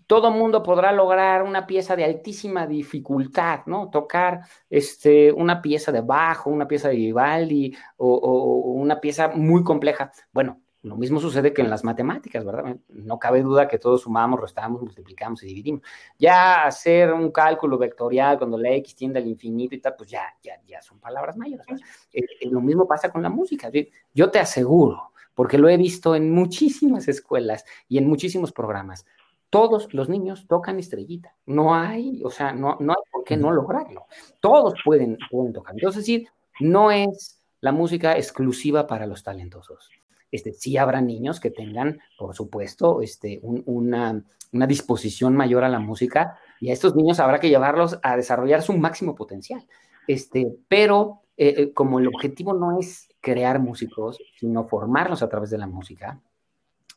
todo 0.07 0.31
mundo 0.31 0.63
podrá 0.63 0.93
lograr 0.93 1.43
una 1.43 1.67
pieza 1.67 1.97
de 1.97 2.05
altísima 2.05 2.67
dificultad, 2.67 3.61
¿no? 3.67 3.91
Tocar 3.91 4.41
este, 4.71 5.33
una 5.33 5.61
pieza 5.61 5.91
de 5.91 6.01
bajo, 6.01 6.51
una 6.51 6.69
pieza 6.69 6.89
de 6.89 6.97
Vivaldi 6.97 7.77
o, 7.97 8.73
una 8.77 9.01
pieza 9.01 9.29
muy 9.29 9.65
compleja. 9.65 10.13
Bueno, 10.33 10.61
lo 10.83 10.97
mismo 10.97 11.19
sucede 11.19 11.53
que 11.53 11.63
en 11.63 11.71
las 11.71 11.83
matemáticas, 11.83 12.45
¿verdad? 12.45 12.77
No 12.89 13.19
cabe 13.19 13.43
duda 13.43 13.67
que 13.67 13.79
todos 13.79 14.03
sumamos, 14.03 14.41
restamos, 14.41 14.81
multiplicamos 14.81 15.43
y 15.43 15.47
dividimos. 15.47 15.83
Ya 16.19 16.65
hacer 16.65 17.13
un 17.13 17.33
cálculo 17.33 17.79
vectorial 17.79 18.39
cuando 18.39 18.57
la 18.59 18.71
X 18.71 18.95
tiende 18.95 19.19
al 19.19 19.27
infinito 19.27 19.75
y 19.75 19.81
tal, 19.81 19.97
pues 19.97 20.09
ya, 20.09 20.23
ya, 20.41 20.55
ya 20.67 20.81
son 20.81 21.01
palabras 21.01 21.37
mayores. 21.37 21.67
Eh, 22.13 22.23
eh, 22.41 22.49
lo 22.49 22.61
mismo 22.61 22.87
pasa 22.87 23.11
con 23.11 23.23
la 23.23 23.29
música. 23.29 23.71
Yo 24.15 24.31
te 24.31 24.39
aseguro, 24.39 25.13
porque 25.35 25.59
lo 25.59 25.69
he 25.69 25.77
visto 25.77 26.15
en 26.15 26.31
muchísimas 26.31 27.09
escuelas 27.09 27.65
y 27.89 27.99
en 27.99 28.09
muchísimos 28.09 28.53
programas 28.53 29.05
todos 29.51 29.93
los 29.95 30.09
niños 30.09 30.47
tocan 30.47 30.79
estrellita. 30.79 31.35
No 31.47 31.75
hay, 31.75 32.23
o 32.25 32.31
sea, 32.31 32.53
no, 32.53 32.77
no 32.81 32.93
hay 32.93 33.03
por 33.11 33.25
qué 33.25 33.37
no 33.37 33.51
lograrlo. 33.51 34.07
Todos 34.41 34.75
pueden, 34.85 35.19
pueden 35.31 35.53
tocar. 35.53 35.75
Entonces, 35.75 36.03
decir, 36.03 36.29
no 36.61 36.91
es 36.91 37.41
la 37.61 37.73
música 37.73 38.17
exclusiva 38.17 38.87
para 38.87 39.07
los 39.07 39.23
talentosos. 39.23 39.91
Este, 40.31 40.53
sí 40.53 40.77
habrá 40.77 41.01
niños 41.01 41.41
que 41.41 41.51
tengan, 41.51 42.01
por 42.19 42.35
supuesto, 42.35 43.01
este, 43.01 43.41
una, 43.43 44.23
una 44.53 44.67
disposición 44.67 45.35
mayor 45.35 45.65
a 45.65 45.69
la 45.69 45.79
música 45.79 46.39
y 46.61 46.71
a 46.71 46.73
estos 46.73 46.95
niños 46.95 47.21
habrá 47.21 47.41
que 47.41 47.49
llevarlos 47.49 47.99
a 48.03 48.17
desarrollar 48.17 48.63
su 48.63 48.77
máximo 48.77 49.15
potencial. 49.15 49.67
Este, 50.07 50.55
pero 50.69 51.23
eh, 51.37 51.55
eh, 51.57 51.73
como 51.73 51.99
el 51.99 52.09
objetivo 52.09 52.53
no 52.53 52.79
es 52.79 53.09
crear 53.21 53.61
músicos, 53.61 54.19
sino 54.39 54.67
formarlos 54.67 55.23
a 55.23 55.29
través 55.29 55.51
de 55.51 55.59
la 55.59 55.67
música, 55.67 56.21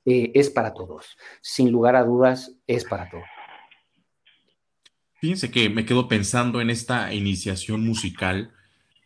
eh, 0.06 0.32
es 0.34 0.50
para 0.50 0.74
todos. 0.74 1.18
Sin 1.42 1.72
lugar 1.72 1.96
a 1.96 2.04
dudas, 2.04 2.56
es 2.68 2.86
para 2.86 3.10
todos. 3.10 3.26
Fíjense 5.20 5.52
que 5.52 5.70
me 5.70 5.86
quedo 5.86 6.08
pensando 6.08 6.62
en 6.62 6.72
esta 6.72 7.14
iniciación 7.14 7.86
musical, 7.86 8.52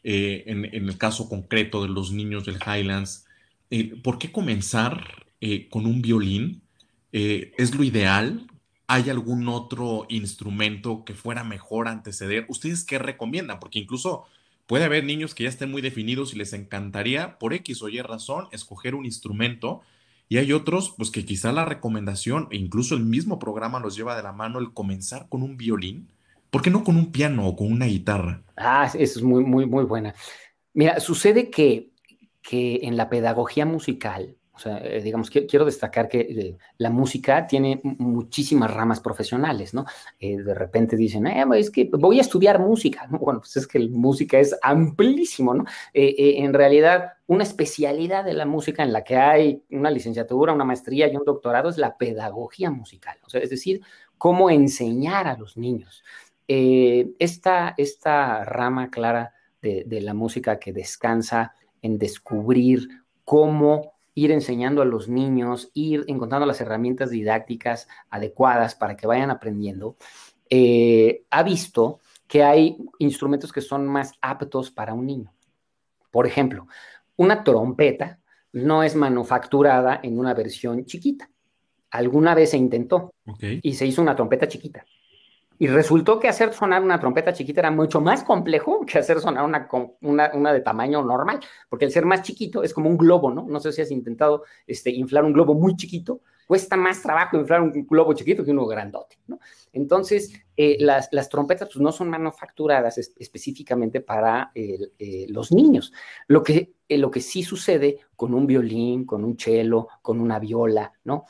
eh, 0.03 0.43
en, 0.47 0.65
el 0.65 0.97
caso 0.97 1.27
concreto 1.27 1.81
de 1.81 1.89
los 1.89 2.12
niños 2.12 2.45
del 2.45 2.60
Highlands. 2.65 3.25
Eh, 3.69 3.95
¿Por 4.01 4.17
qué 4.17 4.31
comenzar 4.31 5.25
con 5.69 5.86
un 5.86 6.01
violín? 6.01 6.63
¿Es 7.12 7.75
lo 7.75 7.84
ideal? 7.84 8.47
¿Hay 8.88 9.12
algún 9.12 9.47
otro 9.47 10.08
instrumento 10.10 11.05
que 11.05 11.13
fuera 11.13 11.43
mejor 11.43 11.88
anteceder? 11.88 12.45
¿Ustedes 12.49 12.84
qué 12.84 12.97
recomiendan? 12.97 13.60
Porque 13.60 13.77
incluso 13.77 14.25
puede 14.65 14.86
haber 14.86 15.03
niños 15.03 15.36
que 15.36 15.43
ya 15.43 15.49
estén 15.49 15.69
muy 15.69 15.84
definidos 15.84 16.34
y 16.34 16.38
les 16.38 16.53
encantaría, 16.53 17.38
por 17.38 17.53
X 17.53 17.84
o 17.84 17.89
Y 17.89 18.01
razón, 18.01 18.47
escoger 18.51 18.95
un 18.95 19.05
instrumento 19.05 19.84
y 20.28 20.38
hay 20.38 20.54
otros, 20.54 20.94
pues 20.98 21.12
que 21.12 21.26
quizá 21.26 21.52
la 21.52 21.66
recomendación, 21.66 22.48
e 22.52 22.58
incluso 22.58 22.96
el 22.96 23.06
mismo 23.06 23.38
programa 23.38 23.80
los 23.80 23.96
lleva 23.96 24.16
de 24.16 24.24
la 24.24 24.34
mano 24.34 24.60
el 24.60 24.74
comenzar 24.74 25.28
con 25.30 25.44
un 25.44 25.58
violín. 25.58 26.10
¿Por 26.50 26.62
qué 26.62 26.70
no 26.70 26.84
con 26.84 26.96
un 26.96 27.12
piano 27.12 27.48
o 27.48 27.56
con 27.56 27.72
una 27.72 27.86
guitarra? 27.86 28.42
Ah, 28.56 28.86
eso 28.86 29.20
es 29.20 29.22
muy, 29.22 29.44
muy, 29.44 29.66
muy 29.66 29.84
buena. 29.84 30.16
Mira, 30.74 31.00
sucede 31.00 31.50
que, 31.50 31.90
que 32.42 32.80
en 32.84 32.98
la 32.98 33.10
pedagogía 33.10 33.66
musical, 33.66 34.36
o 34.56 34.60
sea, 34.60 34.78
eh, 34.78 35.02
digamos, 35.02 35.30
quiero 35.30 35.65
destacar 35.65 36.08
que 36.08 36.20
eh, 36.22 36.58
la 36.78 36.89
música 36.89 37.46
tiene 37.46 37.82
muchísimas 37.84 38.74
ramas 38.74 39.02
profesionales, 39.02 39.74
¿no? 39.74 39.86
Eh, 40.18 40.38
de 40.38 40.54
repente 40.54 40.96
dicen, 40.96 41.28
es 41.28 41.70
que 41.70 41.89
voy 41.91 42.20
a 42.20 42.22
estudiar 42.22 42.60
música. 42.60 43.06
Bueno, 43.10 43.39
pues 43.39 43.58
es 43.58 43.68
que 43.68 43.80
la 43.80 43.89
música 43.89 44.39
es 44.39 44.56
amplísimo, 44.62 45.54
¿no? 45.54 45.65
en 45.94 46.54
realidad, 46.54 47.13
una 47.28 47.44
especialidad 47.44 48.24
de 48.24 48.34
la 48.34 48.46
música 48.46 48.84
en 48.84 48.94
la 48.94 49.04
que 49.04 49.18
hay 49.18 49.63
una 49.72 49.89
licenciatura, 49.89 50.54
una 50.54 50.63
maestría 50.63 51.08
y 51.08 51.15
un 51.15 51.26
doctorado 51.26 51.70
es 51.70 51.78
la 51.78 51.98
pedagogía 51.98 52.70
musical, 52.70 53.18
o 53.26 53.30
sea, 53.30 53.41
es 53.41 53.50
decir, 53.50 53.82
cómo 54.18 54.50
enseñar 54.50 55.28
a 55.28 55.38
los 55.38 55.58
niños. 55.58 56.04
esta, 56.48 57.74
esta 57.78 58.46
rama 58.46 58.89
clara 58.89 59.34
de, 59.62 59.84
de 59.86 60.02
la 60.02 60.13
música 60.13 60.60
que 60.60 60.72
descansa 60.72 61.56
en 61.82 61.98
descubrir 61.98 62.88
cómo 63.24 63.94
ir 64.15 64.32
enseñando 64.32 64.82
a 64.82 64.86
los 64.86 65.10
niños, 65.10 65.69
ir 65.73 66.06
encontrando 66.08 66.47
las 66.47 66.62
herramientas 66.62 67.10
didácticas 67.10 67.88
adecuadas 68.10 68.73
para 68.73 68.95
que 68.95 69.06
vayan 69.06 69.30
aprendiendo, 69.30 69.97
eh, 70.49 71.23
ha 71.30 71.43
visto 71.43 71.99
que 72.28 72.43
hay 72.43 72.78
instrumentos 72.99 73.51
que 73.51 73.62
son 73.62 73.86
más 73.86 74.13
aptos 74.21 74.71
para 74.71 74.93
un 74.93 75.06
niño. 75.06 75.34
Por 76.12 76.25
ejemplo, 76.25 76.67
una 77.17 77.43
trompeta 77.43 78.19
no 78.54 78.84
es 78.84 78.95
manufacturada 78.95 79.99
en 80.01 80.17
una 80.17 80.34
versión 80.34 80.86
chiquita. 80.86 81.30
Alguna 81.91 82.34
vez 82.34 82.51
se 82.51 82.58
intentó 82.58 83.13
y 83.39 83.73
se 83.73 83.86
hizo 83.86 84.01
una 84.01 84.15
trompeta 84.15 84.47
chiquita. 84.47 84.86
Y 85.58 85.68
resultó 85.68 86.20
que 86.20 86.28
hacer 86.28 86.54
sonar 86.54 86.84
una 86.84 87.00
trompeta 87.00 87.34
chiquita 87.34 87.62
era 87.62 87.72
mucho 87.72 88.02
más 88.02 88.24
complejo 88.24 88.86
que 88.86 89.00
hacer 89.00 89.20
sonar 89.20 89.46
una, 89.46 89.68
una, 90.02 90.32
una, 90.34 90.54
de 90.54 90.62
tamaño 90.62 91.02
normal, 91.04 91.39
porque 91.70 91.86
el 91.86 91.91
ser 91.91 92.06
más 92.06 92.22
chiquito 92.24 92.63
es 92.63 92.74
como 92.74 92.89
un 92.89 92.98
globo, 92.98 93.32
¿no? 93.32 93.46
No 93.48 93.60
sé 93.60 93.72
si 93.72 93.82
has 93.82 93.91
intentado 93.91 94.44
este, 94.68 94.89
inflar 94.91 95.24
un 95.24 95.34
globo 95.34 95.54
muy 95.54 95.76
chiquito, 95.76 96.22
cuesta 96.46 96.76
más 96.76 97.02
trabajo 97.02 97.38
inflar 97.38 97.62
un 97.62 97.72
globo 97.88 98.13
chiquito 98.13 98.44
que 98.44 98.52
uno 98.52 98.65
grandote, 98.65 99.18
¿no? 99.28 99.39
Entonces, 99.72 100.34
eh, 100.58 100.78
las, 100.80 101.30
trompetas 101.30 101.68
pues, 101.68 101.82
no 101.82 101.91
son 101.91 102.10
manufacturadas 102.10 102.98
específicamente 102.98 104.00
para 104.00 104.52
eh, 104.56 105.26
los 105.30 105.52
niños. 105.52 105.91
Lo 106.28 106.44
que, 106.44 106.76
eh, 106.88 106.98
lo 106.98 107.12
que 107.12 107.20
sí 107.20 107.44
sucede 107.44 108.00
con 108.15 108.34
un 108.34 108.48
violín, 108.48 109.06
con 109.06 109.26
un 109.26 109.38
cello, 109.38 109.88
con 110.02 110.22
una 110.22 110.39
viola, 110.39 110.91
¿no? 111.04 111.26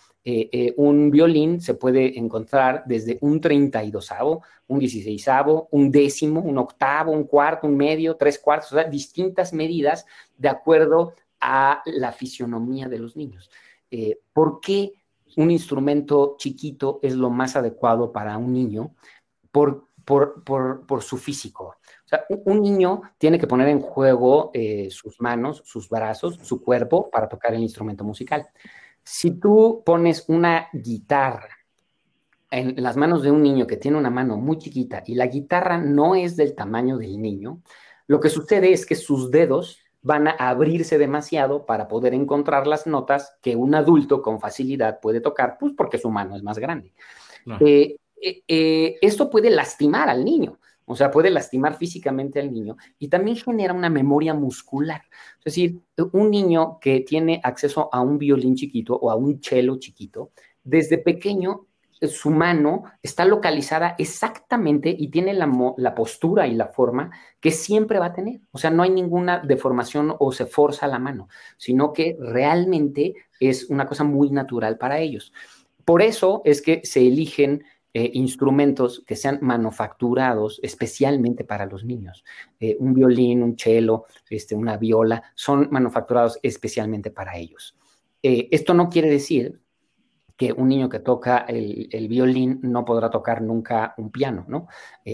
un 0.77 1.11
violín 1.11 1.61
se 1.61 1.75
puede 1.75 2.17
encontrar 2.17 2.83
desde 2.87 3.19
un 3.21 3.39
32 3.39 4.09
un 4.65 4.79
16 4.79 5.27
un 5.69 5.91
décimo, 5.91 6.41
un 6.41 6.57
octavo, 6.57 7.11
un 7.11 7.25
cuarto, 7.25 7.67
un 7.67 7.77
medio, 7.77 8.15
tres 8.15 8.39
cuartos, 8.39 8.71
o 8.71 8.75
sea, 8.75 8.85
distintas 8.85 9.53
medidas 9.53 10.03
de 10.35 10.49
acuerdo 10.49 11.13
a 11.39 11.83
la 11.85 12.11
fisionomía 12.11 12.87
de 12.89 12.97
los 12.97 13.15
niños. 13.15 13.51
¿Por 14.33 14.59
qué 14.61 14.93
un 15.37 15.51
instrumento 15.51 16.35
chiquito 16.37 16.99
es 17.01 17.15
lo 17.15 17.29
más 17.29 17.55
adecuado 17.55 18.11
para 18.11 18.37
un 18.37 18.53
niño 18.53 18.95
por, 19.55 20.43
por, 20.43 21.01
su 21.01 21.17
físico. 21.17 21.77
O 22.05 22.07
sea, 22.07 22.25
un, 22.45 22.61
niño 22.61 23.01
tiene 23.17 23.39
que 23.39 23.47
poner 23.47 23.69
en 23.69 23.79
juego 23.79 24.51
eh, 24.53 24.89
sus 24.91 25.21
manos, 25.21 25.61
sus 25.65 25.87
brazos, 25.87 26.39
su 26.43 26.61
cuerpo 26.61 27.09
para 27.09 27.29
tocar 27.29 27.53
el 27.53 27.61
instrumento 27.61 28.03
musical. 28.03 28.45
Si 29.01 29.31
tú 29.39 29.81
pones 29.85 30.25
una 30.27 30.67
guitarra 30.73 31.49
en 32.51 32.75
las 32.83 32.97
manos 32.97 33.23
de 33.23 33.31
un 33.31 33.41
niño 33.41 33.65
que 33.65 33.77
tiene 33.77 33.97
una 33.97 34.09
mano 34.09 34.35
muy 34.35 34.57
chiquita 34.57 35.03
y 35.05 35.15
la 35.15 35.27
guitarra 35.27 35.77
no 35.77 36.15
es 36.15 36.35
del 36.35 36.53
tamaño 36.53 36.97
del 36.97 37.21
niño, 37.21 37.61
lo 38.07 38.19
que 38.19 38.29
sucede 38.29 38.73
es 38.73 38.85
que 38.85 38.95
sus 38.95 39.31
dedos 39.31 39.79
van 40.01 40.27
a 40.27 40.31
abrirse 40.31 40.97
demasiado 40.97 41.65
para 41.65 41.87
poder 41.87 42.13
encontrar 42.13 42.67
las 42.67 42.85
notas 42.85 43.37
que 43.41 43.55
un 43.55 43.73
adulto 43.73 44.21
con 44.21 44.39
facilidad 44.39 44.99
puede 44.99 45.21
tocar, 45.21 45.57
pues 45.57 45.73
porque 45.75 45.97
su 45.97 46.11
mano 46.11 46.35
es 46.35 46.43
más 46.43 46.59
grande. 46.59 46.93
Eh, 47.59 47.97
eh, 48.25 48.43
eh, 48.47 48.97
esto 49.01 49.29
puede 49.29 49.51
lastimar 49.51 50.09
al 50.09 50.25
niño, 50.25 50.57
o 50.85 50.95
sea, 50.95 51.11
puede 51.11 51.29
lastimar 51.29 51.77
físicamente 51.77 52.39
al 52.39 52.51
niño 52.51 52.75
y 52.97 53.07
también 53.07 53.37
genera 53.37 53.71
una 53.71 53.89
memoria 53.89 54.33
muscular. 54.33 55.03
Es 55.37 55.45
decir, 55.45 55.79
un 56.11 56.31
niño 56.31 56.79
que 56.79 57.01
tiene 57.01 57.39
acceso 57.43 57.87
a 57.91 58.01
un 58.01 58.17
violín 58.17 58.55
chiquito 58.55 58.95
o 58.95 59.11
a 59.11 59.15
un 59.15 59.39
cello 59.43 59.77
chiquito, 59.77 60.31
desde 60.63 60.97
pequeño 60.97 61.67
su 62.01 62.31
mano 62.31 62.85
está 63.03 63.25
localizada 63.25 63.95
exactamente 63.99 64.93
y 64.97 65.09
tiene 65.09 65.33
la, 65.33 65.47
la, 65.77 65.93
postura 65.93 66.47
y 66.47 66.55
la 66.55 66.67
forma 66.67 67.11
que 67.39 67.51
siempre 67.51 67.99
va 67.99 68.07
a 68.07 68.13
tener. 68.13 68.41
O 68.51 68.57
sea, 68.57 68.71
no 68.71 68.81
hay 68.81 68.89
ninguna 68.89 69.39
deformación 69.39 70.15
o 70.19 70.31
se 70.31 70.47
forza 70.47 70.87
la 70.87 70.99
mano, 70.99 71.29
sino 71.57 71.93
que 71.93 72.17
realmente 72.19 73.13
es 73.39 73.69
una 73.69 73.85
cosa 73.85 74.03
muy 74.03 74.31
natural 74.31 74.77
para 74.77 74.99
ellos. 74.99 75.31
Por 75.85 76.01
eso 76.01 76.41
es 76.45 76.63
que 76.63 76.81
se 76.83 77.01
eligen 77.01 77.63
eh, 77.97 78.11
instrumentos 78.15 79.05
que 79.07 79.15
sean 79.15 79.39
manufacturados 79.41 80.59
especialmente 80.61 81.45
para 81.45 81.65
los 81.65 81.85
niños. 81.85 82.25
Eh, 82.59 82.75
un 82.77 82.93
violín, 82.93 83.41
un 83.41 83.57
cello, 83.57 84.03
este, 84.29 84.53
una 84.53 84.75
viola, 84.75 85.23
son 85.33 85.69
manufacturados 85.71 86.37
especialmente 86.43 87.09
para 87.09 87.37
ellos. 87.37 87.77
Eh, 88.21 88.49
esto 88.51 88.73
no 88.73 88.89
quiere 88.89 89.09
decir 89.09 89.61
que 90.35 90.51
un 90.51 90.67
niño 90.67 90.89
que 90.89 90.99
toca 90.99 91.45
el, 91.47 92.07
violín 92.09 92.59
no 92.63 92.83
podrá 92.83 93.09
tocar 93.09 93.41
nunca 93.41 93.93
un 93.97 94.11
piano, 94.11 94.43
¿no? 94.49 94.67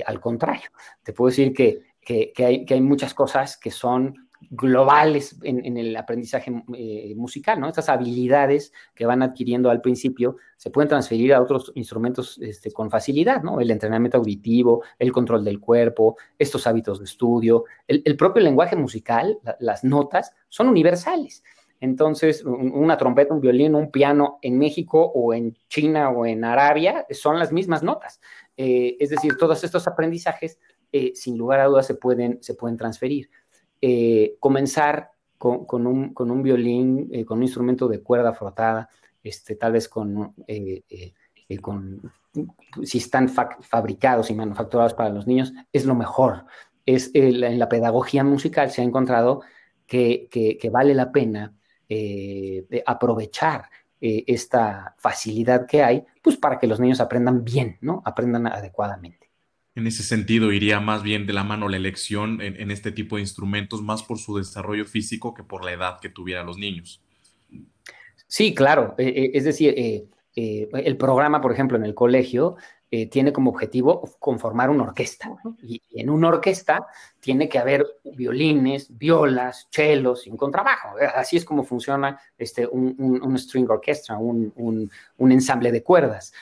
al 0.03 0.19
contrario, 0.19 0.71
te 1.03 1.13
puedo 1.13 1.29
decir 1.29 1.53
que, 1.53 1.83
que, 2.01 2.33
hay, 2.43 2.65
que 2.65 2.73
hay 2.73 2.81
muchas 2.81 3.13
cosas 3.13 3.57
que 3.57 3.69
son 3.69 4.27
globales 4.49 5.37
en, 5.43 5.77
el 5.77 5.95
aprendizaje 5.95 6.51
eh, 6.75 7.13
musical, 7.15 7.59
¿no? 7.59 7.67
Estas 7.67 7.89
habilidades 7.89 8.73
que 8.95 9.05
van 9.05 9.21
adquiriendo 9.21 9.69
al 9.69 9.81
principio 9.81 10.37
se 10.57 10.69
pueden 10.71 10.89
transferir 10.89 11.33
a 11.33 11.41
otros 11.41 11.71
instrumentos 11.75 12.37
este, 12.41 12.71
con 12.71 12.89
facilidad, 12.89 13.43
¿no? 13.43 13.59
El 13.59 13.71
entrenamiento 13.71 14.17
auditivo, 14.17 14.83
el 14.99 15.11
control 15.11 15.45
del 15.45 15.59
cuerpo, 15.59 16.17
estos 16.37 16.67
hábitos 16.67 16.99
de 16.99 17.05
estudio, 17.05 17.65
el, 17.87 18.17
propio 18.17 18.43
lenguaje 18.43 18.75
musical, 18.75 19.37
las 19.59 19.83
notas, 19.83 20.33
son 20.49 20.67
universales. 20.67 21.43
Entonces, 21.79 22.43
una 22.45 22.95
trompeta, 22.95 23.33
un 23.33 23.41
violín, 23.41 23.73
un 23.73 23.89
piano 23.89 24.37
en 24.43 24.59
México 24.59 25.11
o 25.15 25.33
en 25.33 25.57
China 25.67 26.11
o 26.11 26.27
en 26.27 26.43
Arabia 26.43 27.07
son 27.09 27.39
las 27.39 27.51
mismas 27.51 27.81
notas. 27.81 28.21
Eh, 28.55 28.97
es 28.99 29.09
decir, 29.09 29.35
todos 29.39 29.63
estos 29.63 29.87
aprendizajes, 29.87 30.59
eh, 30.91 31.13
sin 31.15 31.39
lugar 31.39 31.59
a 31.59 31.65
dudas, 31.65 31.87
se 31.87 31.95
pueden, 31.95 32.37
se 32.43 32.53
pueden 32.53 32.77
transferir. 32.77 33.31
Eh, 33.81 34.35
comenzar 34.39 35.11
con, 35.37 35.87
un, 35.87 36.43
violín, 36.43 37.09
eh, 37.11 37.25
con 37.25 37.39
un 37.39 37.43
instrumento 37.43 37.87
de 37.87 38.01
cuerda 38.01 38.31
frotada, 38.31 38.89
este, 39.23 39.55
tal 39.55 39.71
vez 39.71 39.89
con, 39.89 40.35
eh, 40.45 40.83
si 42.83 42.97
están 42.99 43.27
fabricados 43.27 44.29
y 44.29 44.35
manufacturados 44.35 44.93
para 44.93 45.09
los 45.09 45.25
niños, 45.25 45.51
es 45.73 45.85
lo 45.85 45.95
mejor. 45.95 46.45
En 46.85 47.59
la 47.59 47.69
pedagogía 47.69 48.23
musical 48.23 48.69
se 48.69 48.81
ha 48.81 48.85
encontrado 48.85 49.41
que, 49.87 50.59
vale 50.71 50.93
la 50.93 51.11
pena 51.11 51.55
aprovechar 52.85 53.65
esta 53.99 54.95
facilidad 54.97 55.65
que 55.65 55.83
hay, 55.83 56.05
pues 56.21 56.37
para 56.37 56.59
que 56.59 56.67
los 56.67 56.79
niños 56.79 57.01
aprendan 57.01 57.43
bien, 57.43 57.77
¿no? 57.81 58.01
Aprendan 58.05 58.47
adecuadamente. 58.47 59.30
En 59.73 59.87
ese 59.87 60.03
sentido, 60.03 60.51
iría 60.51 60.81
más 60.81 61.01
bien 61.01 61.25
de 61.25 61.31
la 61.31 61.45
mano 61.45 61.69
la 61.69 61.77
elección 61.77 62.41
en, 62.41 62.71
este 62.71 62.91
tipo 62.91 63.15
de 63.15 63.21
instrumentos, 63.21 63.81
más 63.81 64.03
por 64.03 64.17
su 64.17 64.37
desarrollo 64.37 64.85
físico 64.85 65.33
que 65.33 65.43
por 65.43 65.63
la 65.63 65.71
edad 65.71 65.99
que 66.01 66.09
tuvieran 66.09 66.45
los 66.45 66.57
niños. 66.57 67.01
Sí, 68.27 68.53
claro. 68.53 68.95
Eh, 68.97 69.07
eh, 69.07 69.31
es 69.33 69.45
decir, 69.45 69.73
eh, 69.77 70.07
el 70.35 70.97
programa, 70.97 71.39
por 71.39 71.53
ejemplo, 71.53 71.77
en 71.77 71.85
el 71.85 71.95
colegio, 71.95 72.57
tiene 73.09 73.31
como 73.31 73.51
objetivo 73.51 74.01
conformar 74.19 74.69
una 74.69 74.83
orquesta. 74.83 75.33
Y, 75.63 75.81
en 75.93 76.09
una 76.09 76.27
orquesta 76.27 76.87
tiene 77.21 77.47
que 77.47 77.57
haber 77.57 77.85
violines, 78.03 78.97
violas, 78.97 79.69
chelos 79.69 80.27
y 80.27 80.29
un 80.29 80.35
contrabajo. 80.35 80.97
Así 81.15 81.37
es 81.37 81.45
como 81.45 81.63
funciona 81.63 82.19
este, 82.37 82.67
un, 82.67 83.37
string 83.37 83.69
orchestra, 83.69 84.17
un, 84.17 84.91
ensamble 85.17 85.71
de 85.71 85.81
cuerdas 85.81 86.33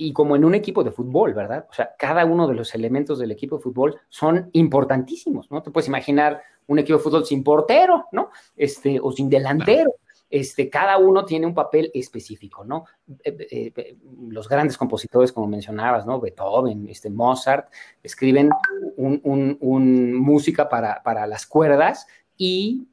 y 0.00 0.12
como 0.12 0.36
en 0.36 0.44
un 0.44 0.54
equipo 0.54 0.84
de 0.84 0.92
fútbol, 0.92 1.34
¿verdad? 1.34 1.66
O 1.68 1.74
sea, 1.74 1.90
cada 1.98 2.24
uno 2.24 2.46
de 2.46 2.54
los 2.54 2.72
elementos 2.74 3.18
del 3.18 3.32
equipo 3.32 3.56
de 3.56 3.62
fútbol 3.62 4.00
son 4.08 4.48
importantísimos, 4.52 5.50
¿no? 5.50 5.60
Te 5.60 5.72
puedes 5.72 5.88
imaginar 5.88 6.40
un 6.68 6.78
equipo 6.78 6.98
de 6.98 7.04
fútbol 7.04 7.26
sin 7.26 7.42
portero, 7.42 8.06
¿no? 8.12 8.30
Este, 8.56 9.00
o 9.02 9.10
sin 9.10 9.28
delantero. 9.28 9.92
Este, 10.30 10.70
cada 10.70 10.98
uno 10.98 11.24
tiene 11.24 11.46
un 11.46 11.54
papel 11.54 11.90
específico, 11.92 12.64
¿no? 12.64 12.84
Eh, 13.24 13.36
eh, 13.50 13.72
eh, 13.74 13.96
los 14.28 14.48
grandes 14.48 14.78
compositores, 14.78 15.32
como 15.32 15.48
mencionabas, 15.48 16.06
¿no? 16.06 16.20
Beethoven, 16.20 16.86
este, 16.88 17.10
Mozart, 17.10 17.68
escriben 18.00 18.50
un, 18.96 20.14
música 20.14 20.68
para, 20.68 21.02
para, 21.02 21.26
las 21.26 21.44
cuerdas 21.44 22.06
y 22.36 22.86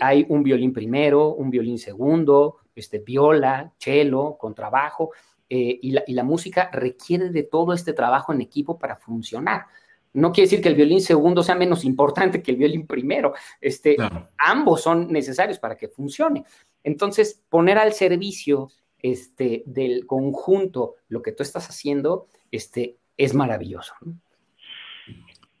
hay 0.00 0.24
un 0.30 0.42
violín 0.42 0.72
primero, 0.72 1.34
un 1.34 1.50
violín 1.50 1.78
segundo, 1.78 2.58
este, 2.74 3.00
viola, 3.00 3.72
cello, 3.78 4.38
contrabajo, 4.38 5.10
eh, 5.48 5.78
y, 5.80 6.12
la, 6.12 6.24
música 6.24 6.70
requiere 6.72 7.30
de 7.30 7.44
todo 7.44 7.72
este 7.72 7.92
trabajo 7.92 8.32
en 8.32 8.40
equipo 8.40 8.78
para 8.78 8.96
funcionar. 8.96 9.66
No 10.12 10.32
quiere 10.32 10.46
decir 10.46 10.62
que 10.62 10.68
el 10.68 10.74
violín 10.74 11.00
segundo 11.00 11.42
sea 11.42 11.54
menos 11.54 11.84
importante 11.84 12.42
que 12.42 12.50
el 12.50 12.56
violín 12.56 12.86
primero. 12.86 13.34
Este, 13.60 13.96
Ambos 14.38 14.82
son 14.82 15.12
necesarios 15.12 15.58
para 15.58 15.76
que 15.76 15.88
funcione. 15.88 16.44
Entonces, 16.82 17.42
poner 17.48 17.78
al 17.78 17.92
servicio 17.92 18.70
este, 19.00 19.62
del 19.66 20.06
conjunto 20.06 20.94
lo 21.08 21.22
que 21.22 21.32
tú 21.32 21.42
estás 21.42 21.68
haciendo 21.68 22.28
este, 22.50 22.96
es 23.16 23.34
maravilloso. 23.34 23.94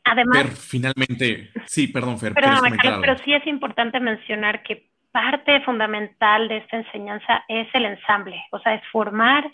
Además, 0.04 0.46
finalmente, 0.58 1.50
sí, 1.66 1.88
perdón, 1.88 2.18
Fer. 2.18 2.32
pero 2.34 3.18
sí 3.24 3.34
es 3.34 3.46
importante 3.46 3.98
mencionar 3.98 4.62
que 4.62 4.88
parte 5.16 5.60
fundamental 5.62 6.46
de 6.46 6.58
esta 6.58 6.76
enseñanza 6.76 7.42
es 7.48 7.66
el 7.72 7.86
ensamble, 7.86 8.36
o 8.52 8.58
sea, 8.58 8.74
es 8.74 8.82
formar 8.92 9.50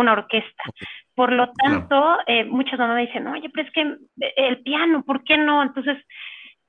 una 0.00 0.12
orquesta. 0.12 0.64
Por 1.14 1.32
lo 1.32 1.52
tanto, 1.52 2.18
eh, 2.26 2.44
muchas 2.44 2.78
mamás 2.78 2.96
me 2.96 3.06
dicen, 3.06 3.26
oye, 3.26 3.48
pero 3.50 3.66
es 3.66 3.72
que 3.72 3.80
eh, 3.80 4.34
el 4.36 4.62
piano, 4.62 5.02
¿por 5.04 5.24
qué 5.24 5.38
no? 5.38 5.62
Entonces, 5.62 5.96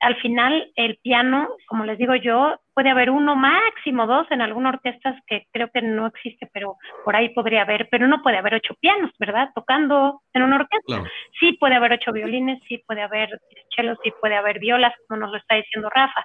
al 0.00 0.16
final, 0.16 0.70
el 0.76 0.98
piano, 1.02 1.48
como 1.66 1.84
les 1.84 1.98
digo 1.98 2.14
yo, 2.14 2.58
puede 2.78 2.90
haber 2.90 3.10
uno, 3.10 3.34
máximo 3.34 4.06
dos 4.06 4.30
en 4.30 4.40
algunas 4.40 4.74
orquestas 4.74 5.20
que 5.26 5.48
creo 5.52 5.68
que 5.74 5.82
no 5.82 6.06
existe, 6.06 6.48
pero 6.52 6.76
por 7.04 7.16
ahí 7.16 7.30
podría 7.30 7.62
haber, 7.62 7.88
pero 7.90 8.06
no 8.06 8.22
puede 8.22 8.36
haber 8.36 8.54
ocho 8.54 8.76
pianos, 8.78 9.10
¿verdad? 9.18 9.48
Tocando 9.52 10.22
en 10.32 10.42
una 10.42 10.58
orquesta. 10.58 11.02
Sí 11.40 11.54
puede 11.54 11.74
haber 11.74 11.94
ocho 11.94 12.12
violines, 12.12 12.62
sí 12.68 12.80
puede 12.86 13.02
haber 13.02 13.30
chelos, 13.70 13.98
sí 14.04 14.12
puede 14.20 14.36
haber 14.36 14.60
violas, 14.60 14.94
como 15.08 15.18
nos 15.18 15.32
lo 15.32 15.38
está 15.38 15.56
diciendo 15.56 15.90
Rafa. 15.92 16.24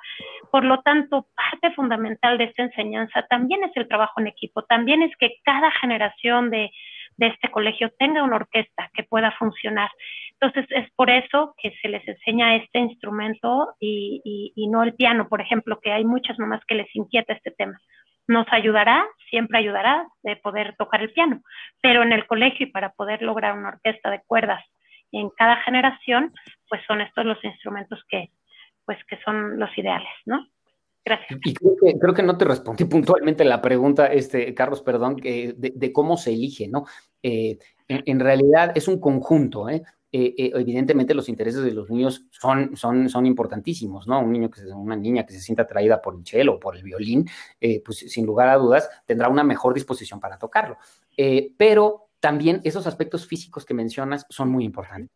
Por 0.52 0.64
lo 0.64 0.80
tanto, 0.84 1.26
parte 1.36 1.74
fundamental 1.74 2.38
de 2.38 2.44
esta 2.44 2.62
enseñanza 2.62 3.26
también 3.28 3.64
es 3.64 3.72
el 3.76 3.88
trabajo 3.88 4.22
en 4.22 4.28
equipo, 4.28 4.62
también 4.62 5.02
es 5.02 5.18
que 5.18 5.38
cada 5.44 5.72
generación 5.72 6.52
de 6.52 6.70
de 7.18 7.28
este 7.28 7.50
colegio 7.50 7.92
tenga 7.98 8.24
una 8.24 8.38
orquesta 8.38 8.90
que 8.94 9.04
pueda 9.04 9.32
funcionar. 9.32 9.90
Entonces 10.40 10.66
es 10.72 10.92
por 10.94 11.10
eso 11.10 11.56
que 11.62 11.72
se 11.82 11.90
les 11.90 12.08
enseña 12.08 12.56
este 12.56 12.80
instrumento 12.80 13.76
y, 13.80 14.54
no 14.70 14.84
el 14.84 14.94
piano, 14.96 15.28
por 15.30 15.42
ejemplo, 15.42 15.80
que 15.80 15.92
hay 15.92 16.06
muchas 16.06 16.38
mamás 16.40 16.62
que 16.66 16.76
les 16.76 16.94
inquieta 16.96 17.34
este 17.34 17.52
tema. 17.52 17.80
Nos 18.28 18.48
ayudará, 18.52 19.06
siempre 19.30 19.60
ayudará 19.60 20.08
de 20.24 20.36
poder 20.38 20.76
tocar 20.78 21.02
el 21.02 21.12
piano, 21.12 21.42
pero 21.82 22.04
en 22.04 22.14
el 22.14 22.26
colegio 22.26 22.68
y 22.68 22.72
para 22.72 22.92
poder 22.94 23.22
lograr 23.22 23.58
una 23.58 23.70
orquesta 23.70 24.10
de 24.10 24.22
cuerdas 24.26 24.64
en 25.12 25.30
cada 25.30 25.58
generación, 25.58 26.34
pues 26.68 26.82
son 26.88 27.02
estos 27.02 27.26
los 27.26 27.44
instrumentos 27.44 28.04
que, 28.08 28.30
pues 28.86 28.98
que 29.06 29.18
son 29.24 29.60
los 29.60 29.78
ideales, 29.78 30.10
¿no? 30.26 30.48
Y 31.44 31.54
creo 31.54 32.14
que, 32.14 32.24
no 32.24 32.38
te 32.38 32.46
respondí 32.46 32.86
puntualmente 32.86 33.44
la 33.44 33.62
pregunta, 33.62 34.08
este, 34.08 34.54
Carlos, 34.54 34.82
perdón, 34.82 35.18
de, 35.18 35.92
cómo 35.94 36.18
se 36.18 36.32
elige, 36.32 36.68
¿no? 36.68 36.86
Eh, 37.22 37.58
en, 37.88 38.20
realidad 38.20 38.72
es 38.76 38.88
un 38.88 39.00
conjunto, 39.00 39.70
¿eh? 39.70 39.84
Eh, 40.12 40.36
¿eh? 40.38 40.52
evidentemente 40.54 41.16
los 41.16 41.28
intereses 41.28 41.64
de 41.64 41.72
los 41.72 41.90
niños 41.90 42.26
son, 42.30 42.78
son, 42.78 43.10
son 43.10 43.26
importantísimos, 43.26 44.08
¿no? 44.08 44.20
Un 44.22 44.32
niño 44.32 44.50
que 44.50 44.62
una 44.62 44.96
niña 44.96 45.26
que 45.26 45.34
se 45.34 45.42
sienta 45.42 45.64
atraída 45.64 46.02
por 46.02 46.16
el 46.16 46.26
cello 46.26 46.54
o 46.54 46.60
por 46.60 46.78
el 46.78 46.84
violín, 46.84 47.28
pues 47.84 47.98
sin 47.98 48.26
lugar 48.26 48.50
a 48.50 48.58
dudas 48.58 48.90
tendrá 49.06 49.28
una 49.28 49.44
mejor 49.44 49.74
disposición 49.74 50.20
para 50.20 50.38
tocarlo. 50.38 50.78
pero 51.58 52.03
también 52.24 52.62
esos 52.64 52.88
aspectos 52.88 53.28
físicos 53.28 53.66
que 53.66 53.74
mencionas 53.74 54.26
son 54.30 54.48
muy 54.48 54.64
importantes. 54.64 55.12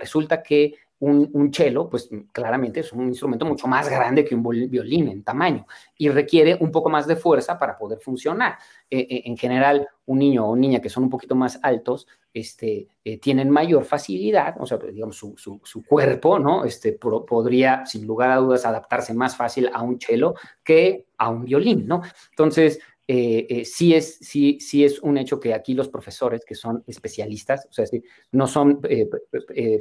resulta 0.00 0.42
que 0.42 0.74
un, 0.98 1.30
un, 1.32 1.54
cello, 1.54 1.88
pues 1.88 2.10
claramente 2.32 2.80
es 2.80 2.92
un 2.92 3.06
instrumento 3.06 3.46
mucho 3.46 3.68
más 3.68 3.88
grande 3.88 4.24
que 4.24 4.34
un 4.34 4.42
violín 4.42 5.06
en 5.06 5.22
tamaño 5.22 5.64
y 5.96 6.08
requiere 6.08 6.58
un 6.60 6.72
poco 6.72 6.90
más 6.90 7.06
de 7.06 7.14
fuerza 7.14 7.56
para 7.56 7.78
poder 7.78 8.00
funcionar. 8.00 8.58
Eh, 8.90 8.98
eh, 8.98 9.22
en 9.26 9.36
general, 9.36 9.86
un 10.06 10.18
niño 10.18 10.44
o 10.44 10.56
niña 10.56 10.80
que 10.80 10.90
son 10.90 11.04
un 11.04 11.10
poquito 11.10 11.36
más 11.36 11.60
altos, 11.62 12.08
este, 12.34 12.88
eh, 13.04 13.18
tienen 13.20 13.48
mayor 13.48 13.84
facilidad, 13.84 14.56
o 14.58 14.66
sea, 14.66 14.76
digamos, 14.78 15.16
su, 15.16 15.36
su, 15.36 15.84
cuerpo, 15.86 16.40
¿no? 16.40 16.64
Este, 16.64 16.94
podría, 16.94 17.86
sin 17.86 18.08
lugar 18.08 18.32
a 18.32 18.36
dudas, 18.38 18.66
adaptarse 18.66 19.14
más 19.14 19.36
fácil 19.36 19.70
a 19.72 19.82
un 19.82 20.00
cello 20.00 20.34
que 20.64 21.06
a 21.16 21.30
un 21.30 21.44
violín, 21.44 21.86
¿no? 21.86 22.02
Entonces, 22.30 22.80
eh, 23.12 23.44
eh, 23.50 23.64
sí, 23.64 23.92
es, 23.92 24.18
sí, 24.20 24.58
sí 24.60 24.84
es 24.84 25.00
un 25.00 25.18
hecho 25.18 25.40
que 25.40 25.52
aquí 25.52 25.74
los 25.74 25.88
profesores, 25.88 26.44
que 26.44 26.54
son 26.54 26.84
especialistas, 26.86 27.66
o 27.68 27.72
sea, 27.72 27.84
no 28.30 28.46
son 28.46 28.78
eh, 28.84 29.08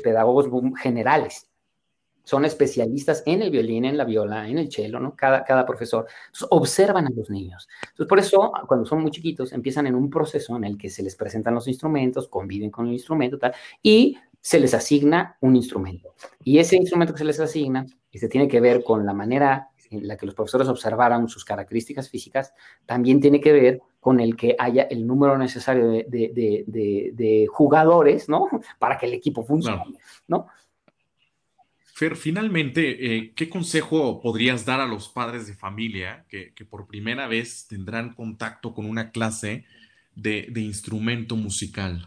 pedagogos 0.03 0.47
generales, 0.81 1.47
son 2.23 2.43
especialistas 2.43 3.21
en 3.27 3.43
el 3.43 3.51
violín, 3.51 3.85
en 3.85 3.97
la 3.97 4.05
viola, 4.05 4.49
en 4.49 4.57
el 4.57 4.71
cello, 4.71 4.99
¿no? 4.99 5.15
Cada, 5.15 5.43
cada 5.43 5.63
profesor. 5.63 6.07
observan 6.49 7.05
a 7.05 7.11
los 7.11 7.29
niños. 7.29 7.69
Entonces, 7.91 8.07
por 8.07 8.17
eso, 8.17 8.51
cuando 8.67 8.87
son 8.87 9.03
muy 9.03 9.11
chiquitos, 9.11 9.53
empiezan 9.53 9.85
en 9.85 9.93
un 9.93 10.09
proceso 10.09 10.57
en 10.57 10.63
el 10.63 10.75
que 10.75 10.89
se 10.89 11.03
les 11.03 11.15
presentan 11.15 11.53
los 11.53 11.67
instrumentos, 11.67 12.29
conviven 12.29 12.71
con 12.71 12.87
el 12.87 12.93
instrumento, 12.93 13.37
tal, 13.37 13.53
y 13.83 14.17
se 14.41 14.59
les 14.59 14.73
asigna 14.73 15.37
un 15.41 15.55
instrumento. 15.55 16.15
Y 16.43 16.57
ese 16.57 16.77
instrumento 16.77 17.13
que 17.13 17.19
se 17.19 17.25
les 17.25 17.39
asigna, 17.39 17.85
y 18.09 18.17
se 18.17 18.27
tiene 18.27 18.47
que 18.47 18.59
ver 18.59 18.83
con 18.83 19.05
la 19.05 19.13
manera 19.13 19.68
en 19.89 20.07
la 20.07 20.17
que 20.17 20.25
los 20.25 20.35
profesores 20.35 20.67
observaran 20.67 21.27
sus 21.27 21.43
características 21.43 22.09
físicas, 22.09 22.53
también 22.85 23.19
tiene 23.19 23.39
que 23.39 23.51
ver 23.51 23.81
con 23.99 24.19
el 24.19 24.35
que 24.35 24.55
haya 24.57 24.83
el 24.83 25.05
número 25.05 25.37
necesario 25.37 25.87
de, 25.87 27.47
jugadores, 27.51 28.29
¿no? 28.29 28.47
Para 28.79 28.97
que 28.97 29.05
el 29.05 29.13
equipo 29.13 29.43
funcione, 29.43 29.97
¿no? 30.27 30.47
Fer, 31.99 32.15
finalmente, 32.15 33.17
eh, 33.17 33.33
¿qué 33.35 33.49
consejo 33.49 34.21
podrías 34.21 34.65
dar 34.65 34.79
a 34.79 34.85
los 34.85 35.09
padres 35.09 35.47
de 35.47 35.53
familia 35.53 36.23
que, 36.29 36.53
por 36.69 36.87
primera 36.87 37.27
vez 37.27 37.67
tendrán 37.67 38.13
contacto 38.13 38.73
con 38.73 38.85
una 38.85 39.11
clase 39.11 39.65
de, 40.15 40.49
instrumento 40.55 41.35
musical? 41.35 42.05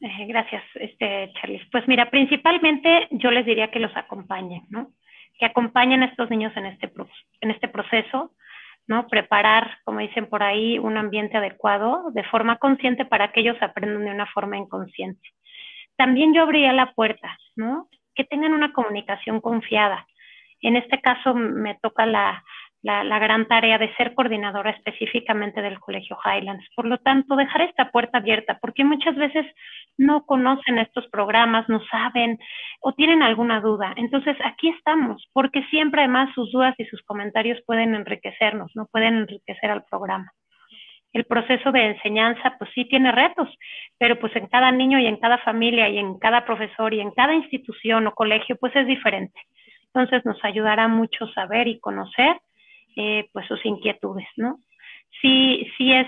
Eh, 0.00 0.26
gracias, 0.28 0.62
este, 0.76 1.32
Charlie. 1.32 1.60
Pues 1.72 1.88
mira, 1.88 2.08
principalmente 2.08 3.08
yo 3.10 3.32
les 3.32 3.44
diría 3.44 3.72
que 3.72 3.80
los 3.80 3.90
acompañen, 3.96 4.62
¿no? 4.68 4.92
Que 5.38 5.46
acompañen 5.46 6.02
a 6.02 6.06
estos 6.06 6.30
niños 6.30 6.56
en 6.56 6.66
este, 6.66 6.92
en 7.40 7.50
este 7.50 7.68
proceso, 7.68 8.32
¿no? 8.86 9.06
Preparar, 9.08 9.78
como 9.84 10.00
dicen 10.00 10.26
por 10.28 10.42
ahí, 10.42 10.78
un 10.78 10.96
ambiente 10.96 11.36
adecuado 11.36 12.10
de 12.12 12.24
forma 12.24 12.58
consciente 12.58 13.04
para 13.04 13.32
que 13.32 13.40
ellos 13.40 13.56
aprendan 13.60 14.04
de 14.04 14.10
una 14.10 14.26
forma 14.26 14.56
inconsciente. 14.56 15.28
También 15.96 16.34
yo 16.34 16.42
abriría 16.42 16.72
la 16.72 16.92
puerta, 16.92 17.36
¿no? 17.56 17.88
que 18.14 18.24
tengan 18.24 18.52
una 18.52 18.72
comunicación 18.72 19.40
confiada. 19.40 20.06
En 20.60 20.76
este 20.76 21.00
caso 21.00 21.34
me 21.34 21.74
toca 21.82 22.06
la, 22.06 22.44
gran 22.84 23.46
tarea 23.46 23.78
de 23.78 23.94
ser 23.96 24.14
coordinadora 24.14 24.70
específicamente 24.70 25.62
del 25.62 25.80
Colegio 25.80 26.18
Highlands. 26.24 26.66
Por 26.76 26.86
lo 26.86 26.98
tanto, 26.98 27.36
dejar 27.36 27.62
esta 27.62 27.90
puerta 27.90 28.18
abierta, 28.18 28.58
porque 28.60 28.84
muchas 28.84 29.16
veces 29.16 29.46
no 29.96 30.26
conocen 30.26 30.78
estos 30.78 31.08
programas, 31.08 31.68
no 31.68 31.80
saben 31.90 32.38
o 32.80 32.92
tienen 32.92 33.22
alguna 33.22 33.60
duda. 33.60 33.94
Entonces, 33.96 34.36
aquí 34.44 34.68
estamos, 34.68 35.28
porque 35.32 35.62
siempre 35.70 36.02
además 36.02 36.34
sus 36.34 36.52
dudas 36.52 36.74
y 36.78 36.84
sus 36.84 37.02
comentarios 37.02 37.60
pueden 37.66 37.94
enriquecernos, 37.94 38.72
no 38.74 38.86
pueden 38.86 39.16
enriquecer 39.16 39.70
al 39.70 39.84
programa 39.84 40.32
el 41.14 41.24
proceso 41.24 41.70
de 41.70 41.86
enseñanza 41.86 42.56
pues 42.58 42.70
sí 42.74 42.84
tiene 42.86 43.12
retos, 43.12 43.48
pero 43.98 44.18
pues 44.18 44.34
en 44.34 44.48
cada 44.48 44.72
niño 44.72 44.98
y 44.98 45.06
en 45.06 45.16
cada 45.16 45.38
familia 45.38 45.88
y 45.88 45.96
en 45.98 46.18
cada 46.18 46.44
profesor 46.44 46.92
y 46.92 47.00
en 47.00 47.12
cada 47.12 47.34
institución 47.34 48.06
o 48.08 48.14
colegio 48.14 48.56
pues 48.56 48.74
es 48.74 48.86
diferente. 48.86 49.40
Entonces 49.86 50.24
nos 50.26 50.44
ayudará 50.44 50.88
mucho 50.88 51.28
saber 51.28 51.68
y 51.68 51.78
conocer 51.78 52.36
eh, 52.96 53.28
pues 53.32 53.46
sus 53.46 53.64
inquietudes, 53.64 54.26
¿no? 54.36 54.60
Sí, 55.20 55.66
sí 55.76 55.92
es, 55.92 56.06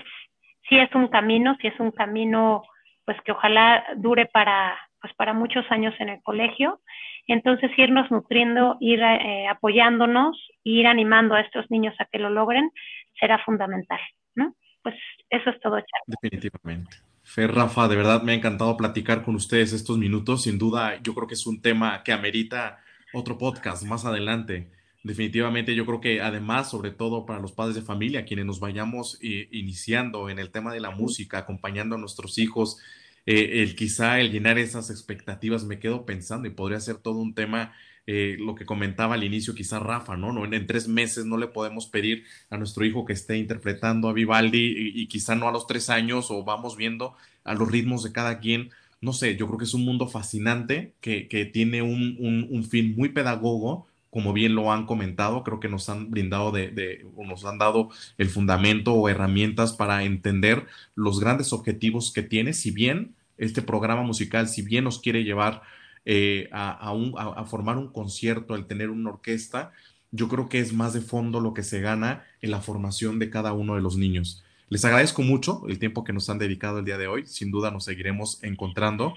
sí 0.69 0.77
es 0.77 0.93
un 0.95 1.07
camino, 1.07 1.57
sí 1.61 1.67
es 1.67 1.79
un 1.79 1.91
camino 1.91 2.63
pues 3.05 3.17
que 3.21 3.31
ojalá 3.31 3.85
dure 3.95 4.25
para 4.25 4.77
pues 4.99 5.13
para 5.13 5.33
muchos 5.33 5.63
años 5.69 5.93
en 5.99 6.09
el 6.09 6.21
colegio. 6.23 6.81
Entonces 7.27 7.71
irnos 7.77 8.09
nutriendo, 8.09 8.77
ir 8.79 9.01
eh, 9.01 9.47
apoyándonos, 9.47 10.37
ir 10.63 10.87
animando 10.87 11.35
a 11.35 11.41
estos 11.41 11.69
niños 11.69 11.93
a 11.99 12.05
que 12.05 12.19
lo 12.19 12.29
logren 12.29 12.71
será 13.19 13.37
fundamental, 13.43 13.99
¿no? 14.35 14.55
pues 14.87 14.95
eso 15.29 15.49
es 15.49 15.59
todo, 15.59 15.75
Charlie. 15.75 16.15
Definitivamente. 16.21 16.97
Fer, 17.21 17.53
Rafa, 17.53 17.89
de 17.89 17.97
verdad 17.97 18.21
me 18.23 18.31
ha 18.31 18.35
encantado 18.35 18.77
platicar 18.77 19.21
con 19.21 19.35
ustedes 19.35 19.73
estos 19.73 19.97
minutos. 19.97 20.43
Sin 20.43 20.57
duda, 20.57 21.01
yo 21.01 21.13
creo 21.13 21.27
que 21.27 21.33
es 21.33 21.45
un 21.45 21.61
tema 21.61 22.03
que 22.03 22.13
amerita 22.13 22.79
otro 23.13 23.37
podcast 23.37 23.83
más 23.83 24.05
adelante. 24.05 24.71
Definitivamente, 25.07 25.73
yo 25.73 25.85
creo 25.85 26.01
que 26.01 26.21
además, 26.21 26.69
sobre 26.69 26.91
todo 26.91 27.25
para 27.25 27.39
los 27.39 27.53
padres 27.53 27.75
de 27.75 27.81
familia, 27.81 28.25
quienes 28.25 28.45
nos 28.45 28.59
vayamos 28.59 29.17
eh, 29.21 29.47
iniciando 29.51 30.29
en 30.29 30.37
el 30.37 30.51
tema 30.51 30.73
de 30.73 30.81
la 30.81 30.91
música, 30.91 31.37
acompañando 31.37 31.95
a 31.95 31.97
nuestros 31.97 32.37
hijos, 32.37 32.77
eh, 33.25 33.63
el 33.63 33.75
quizá 33.77 34.19
el 34.19 34.31
llenar 34.31 34.57
esas 34.57 34.89
expectativas, 34.89 35.63
me 35.63 35.79
quedo 35.79 36.05
pensando 36.05 36.47
y 36.49 36.51
podría 36.51 36.81
ser 36.81 36.97
todo 36.97 37.19
un 37.19 37.33
tema 37.33 37.73
eh, 38.05 38.35
lo 38.37 38.53
que 38.55 38.65
comentaba 38.65 39.15
al 39.15 39.23
inicio 39.23 39.55
quizá 39.55 39.79
Rafa, 39.79 40.17
¿no? 40.17 40.33
¿no? 40.33 40.43
En, 40.43 40.67
tres 40.67 40.89
meses 40.89 41.25
no 41.25 41.37
le 41.37 41.47
podemos 41.47 41.87
pedir 41.87 42.25
a 42.49 42.57
nuestro 42.57 42.83
hijo 42.85 43.05
que 43.05 43.13
esté 43.13 43.37
interpretando 43.37 44.09
a 44.09 44.13
Vivaldi 44.13 44.91
y, 44.93 45.07
quizá 45.07 45.35
no 45.35 45.47
a 45.47 45.53
los 45.53 45.67
tres 45.67 45.89
años 45.89 46.31
o 46.31 46.43
vamos 46.43 46.75
viendo 46.75 47.15
a 47.45 47.53
los 47.53 47.71
ritmos 47.71 48.03
de 48.03 48.11
cada 48.11 48.39
quien. 48.39 48.71
No 48.99 49.13
sé, 49.13 49.37
yo 49.37 49.47
creo 49.47 49.57
que 49.57 49.65
es 49.65 49.73
un 49.73 49.85
mundo 49.85 50.07
fascinante 50.07 50.95
que, 50.99 51.29
que 51.29 51.45
tiene 51.45 51.81
un, 51.81 52.17
un, 52.49 52.63
fin 52.65 52.95
muy 52.95 53.09
pedagogo, 53.09 53.87
como 54.17 54.33
bien 54.33 54.55
lo 54.55 54.71
han 54.71 54.87
comentado, 54.87 55.43
creo 55.43 55.59
que 55.59 55.69
nos 55.69 55.89
han 55.89 56.09
brindado 56.09 56.51
de, 56.51 57.05
o 57.15 57.23
nos 57.23 57.45
han 57.45 57.59
dado 57.59 57.89
el 58.17 58.29
fundamento 58.29 58.95
o 58.95 59.09
herramientas 59.09 59.73
para 59.73 60.05
entender 60.05 60.65
los 60.95 61.19
grandes 61.19 61.53
objetivos 61.53 62.11
que 62.11 62.23
tiene, 62.23 62.53
si 62.53 62.71
bien 62.71 63.13
este 63.37 63.61
programa 63.61 64.01
musical, 64.01 64.47
si 64.47 64.63
bien 64.63 64.85
nos 64.85 64.97
quiere 64.97 65.23
llevar 65.23 65.61
eh, 66.03 66.49
a, 66.51 67.45
formar 67.45 67.77
un 67.77 67.89
concierto, 67.89 68.55
al 68.55 68.65
tener 68.65 68.89
una 68.89 69.11
orquesta, 69.11 69.71
yo 70.09 70.27
creo 70.29 70.49
que 70.49 70.61
es 70.61 70.73
más 70.73 70.93
de 70.93 71.01
fondo 71.01 71.39
lo 71.39 71.53
que 71.53 71.61
se 71.61 71.79
gana 71.79 72.25
en 72.41 72.49
la 72.49 72.59
formación 72.59 73.19
de 73.19 73.29
cada 73.29 73.53
uno 73.53 73.75
de 73.75 73.81
los 73.81 73.97
niños. 73.97 74.43
Les 74.67 74.83
agradezco 74.83 75.21
mucho 75.21 75.61
el 75.67 75.77
tiempo 75.77 76.03
que 76.03 76.13
nos 76.13 76.27
han 76.31 76.39
dedicado 76.39 76.79
el 76.79 76.85
día 76.85 76.97
de 76.97 77.07
hoy. 77.07 77.27
Sin 77.27 77.51
duda 77.51 77.69
nos 77.69 77.83
seguiremos 77.83 78.43
encontrando. 78.43 79.13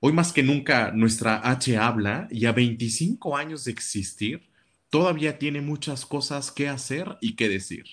Hoy 0.00 0.12
más 0.12 0.32
que 0.32 0.44
nunca 0.44 0.92
nuestra 0.92 1.40
H 1.50 1.76
habla 1.76 2.28
y 2.30 2.46
a 2.46 2.52
25 2.52 3.36
años 3.36 3.64
de 3.64 3.72
existir 3.72 4.48
todavía 4.90 5.38
tiene 5.38 5.60
muchas 5.60 6.06
cosas 6.06 6.52
que 6.52 6.68
hacer 6.68 7.18
y 7.20 7.34
que 7.34 7.48
decir. 7.48 7.84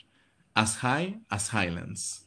As 0.53 0.77
high 0.77 1.19
as 1.29 1.51
Highlands. 1.51 2.24